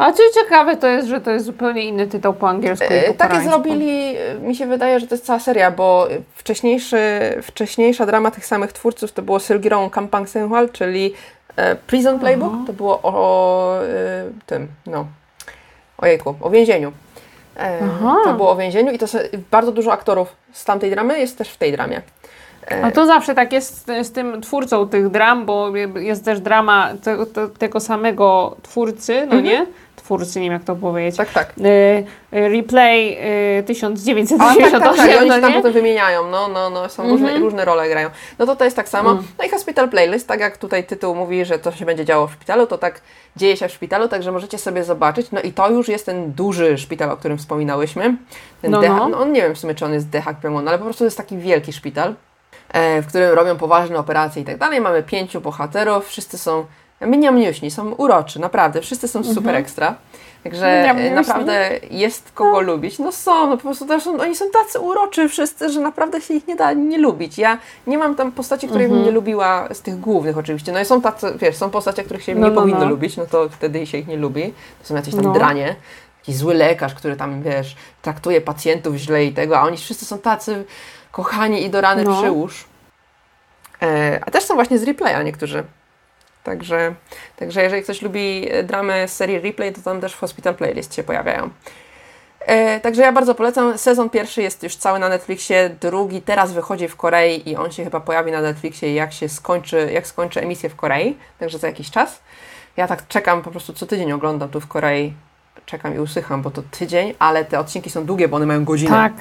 [0.00, 3.14] A co ciekawe to jest, że to jest zupełnie inny tytuł po angielsku i po
[3.14, 6.98] Takie zrobili, mi się wydaje, że to jest cała seria, bo wcześniejszy,
[7.42, 11.14] wcześniejsza drama tych samych twórców to było Sylgirong Kampang Senhwal, czyli
[11.56, 12.64] e, Prison Playbook, Aha.
[12.66, 13.88] to było o e,
[14.46, 15.06] tym, no,
[15.98, 16.92] ojejku, o więzieniu.
[17.56, 17.78] E,
[18.24, 19.06] to było o więzieniu i to
[19.50, 22.02] bardzo dużo aktorów z tamtej dramy jest też w tej dramie.
[22.82, 26.90] A to zawsze tak jest z, z tym twórcą tych dram, bo jest też drama
[27.02, 29.44] te, te, tego samego twórcy, no mhm.
[29.44, 29.66] nie?
[30.10, 31.16] twórcy, nie wiem jak to powiedzieć.
[31.16, 31.52] Tak, tak.
[31.58, 33.18] Y, replay
[33.58, 34.70] y, 1998.
[34.70, 35.10] tak, tak, tak.
[35.10, 37.42] I oni tam potem wymieniają, no, no, no, są różne, mhm.
[37.42, 38.10] różne role grają.
[38.38, 39.10] No to to jest tak samo.
[39.10, 39.24] Mm.
[39.38, 42.32] No i Hospital Playlist, tak jak tutaj tytuł mówi, że to się będzie działo w
[42.32, 43.00] szpitalu, to tak
[43.36, 45.30] dzieje się w szpitalu, także możecie sobie zobaczyć.
[45.32, 48.16] No i to już jest ten duży szpital, o którym wspominałyśmy.
[48.62, 49.08] Ten no, no.
[49.08, 51.16] no on nie wiem w sumie, czy on jest Dehak Pemon, ale po prostu jest
[51.16, 52.14] taki wielki szpital.
[52.72, 54.80] E, w którym robią poważne operacje i tak dalej.
[54.80, 56.64] Mamy pięciu bohaterów, wszyscy są
[57.06, 58.80] Miniamniuśni, są uroczy, naprawdę.
[58.80, 59.56] Wszyscy są super Mhm.
[59.56, 59.94] ekstra.
[60.44, 61.10] Także Miniamniuśni.
[61.16, 62.98] naprawdę jest kogo lubić.
[62.98, 66.34] No są, no po prostu też są, oni są tacy uroczy wszyscy, że naprawdę się
[66.34, 67.38] ich nie da nie lubić.
[67.38, 68.98] Ja nie mam tam postaci, których Mhm.
[69.00, 70.72] bym nie lubiła z tych głównych oczywiście.
[70.72, 72.88] No i są tacy, wiesz, są postacie, których się No, nie no, powinno no.
[72.88, 74.52] lubić, no to wtedy się ich nie lubi.
[74.82, 75.32] To są jacyś tam No.
[75.32, 75.76] dranie.
[76.20, 80.18] Taki zły lekarz, który tam, wiesz, traktuje pacjentów źle i tego, a oni wszyscy są
[80.18, 80.64] tacy
[81.12, 82.22] kochani i do rany No.
[82.22, 82.64] przyłóż.
[83.82, 85.64] E, a też są właśnie z replaya niektórzy.
[86.44, 86.94] Także,
[87.36, 90.94] także jeżeli ktoś lubi e, dramy z serii Replay, to tam też w Hospital Playlist
[90.94, 91.50] się pojawiają.
[92.40, 93.78] E, także ja bardzo polecam.
[93.78, 97.84] Sezon pierwszy jest już cały na Netflixie, drugi teraz wychodzi w Korei i on się
[97.84, 101.90] chyba pojawi na Netflixie jak się skończy, jak skończy emisję w Korei, także za jakiś
[101.90, 102.20] czas.
[102.76, 105.14] Ja tak czekam, po prostu co tydzień oglądam tu w Korei.
[105.66, 108.90] Czekam i usycham, bo to tydzień, ale te odcinki są długie, bo one mają godzinę.
[108.90, 109.12] Tak,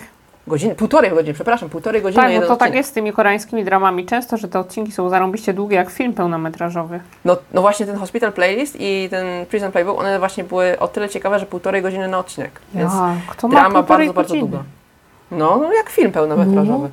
[0.48, 2.76] Godzinę, półtorej godziny, przepraszam, półtorej godziny tak, bo to tak odcinek.
[2.76, 7.00] jest z tymi koreańskimi dramami często, że te odcinki są zarąbiście długie jak film pełnometrażowy.
[7.26, 11.10] No, no właśnie ten Hospital Playlist i ten Prison Playbook, one właśnie były o tyle
[11.10, 12.52] ciekawe, że półtorej godziny na odcinek.
[12.74, 14.40] Więc Ja, kto ma drama bardzo, bardzo godziny?
[14.40, 14.64] długa.
[15.32, 16.90] No, no jak film pełnometrażowy.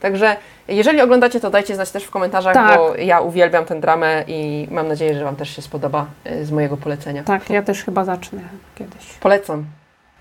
[0.00, 0.36] Także
[0.68, 2.78] jeżeli oglądacie, to dajcie znać też w komentarzach, Tak.
[2.78, 6.50] bo ja uwielbiam tę dramę i mam nadzieję, że Wam też się spodoba y, z
[6.50, 7.22] mojego polecenia.
[7.24, 8.40] Tak, ja też chyba zacznę
[8.74, 9.06] kiedyś.
[9.20, 9.64] Polecam.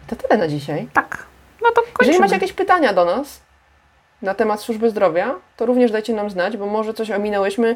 [0.07, 0.87] To tyle na dzisiaj.
[0.93, 1.25] Tak,
[1.63, 1.97] no to kończymy.
[2.01, 3.39] Jeżeli macie jakieś pytania do nas
[4.21, 7.75] na temat służby zdrowia, to również dajcie nam znać, bo może coś ominęłyśmy,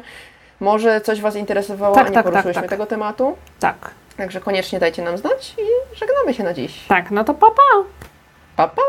[0.60, 2.70] może coś Was interesowało, Tak, a nie tak, tak, poruszyłyśmy tak.
[2.70, 3.36] tego tematu.
[3.60, 6.84] Tak, Także koniecznie dajcie nam znać i żegnamy się na dziś.
[6.88, 7.62] tak, no to papa.
[8.56, 8.68] Pa.
[8.68, 8.82] Pa, pa!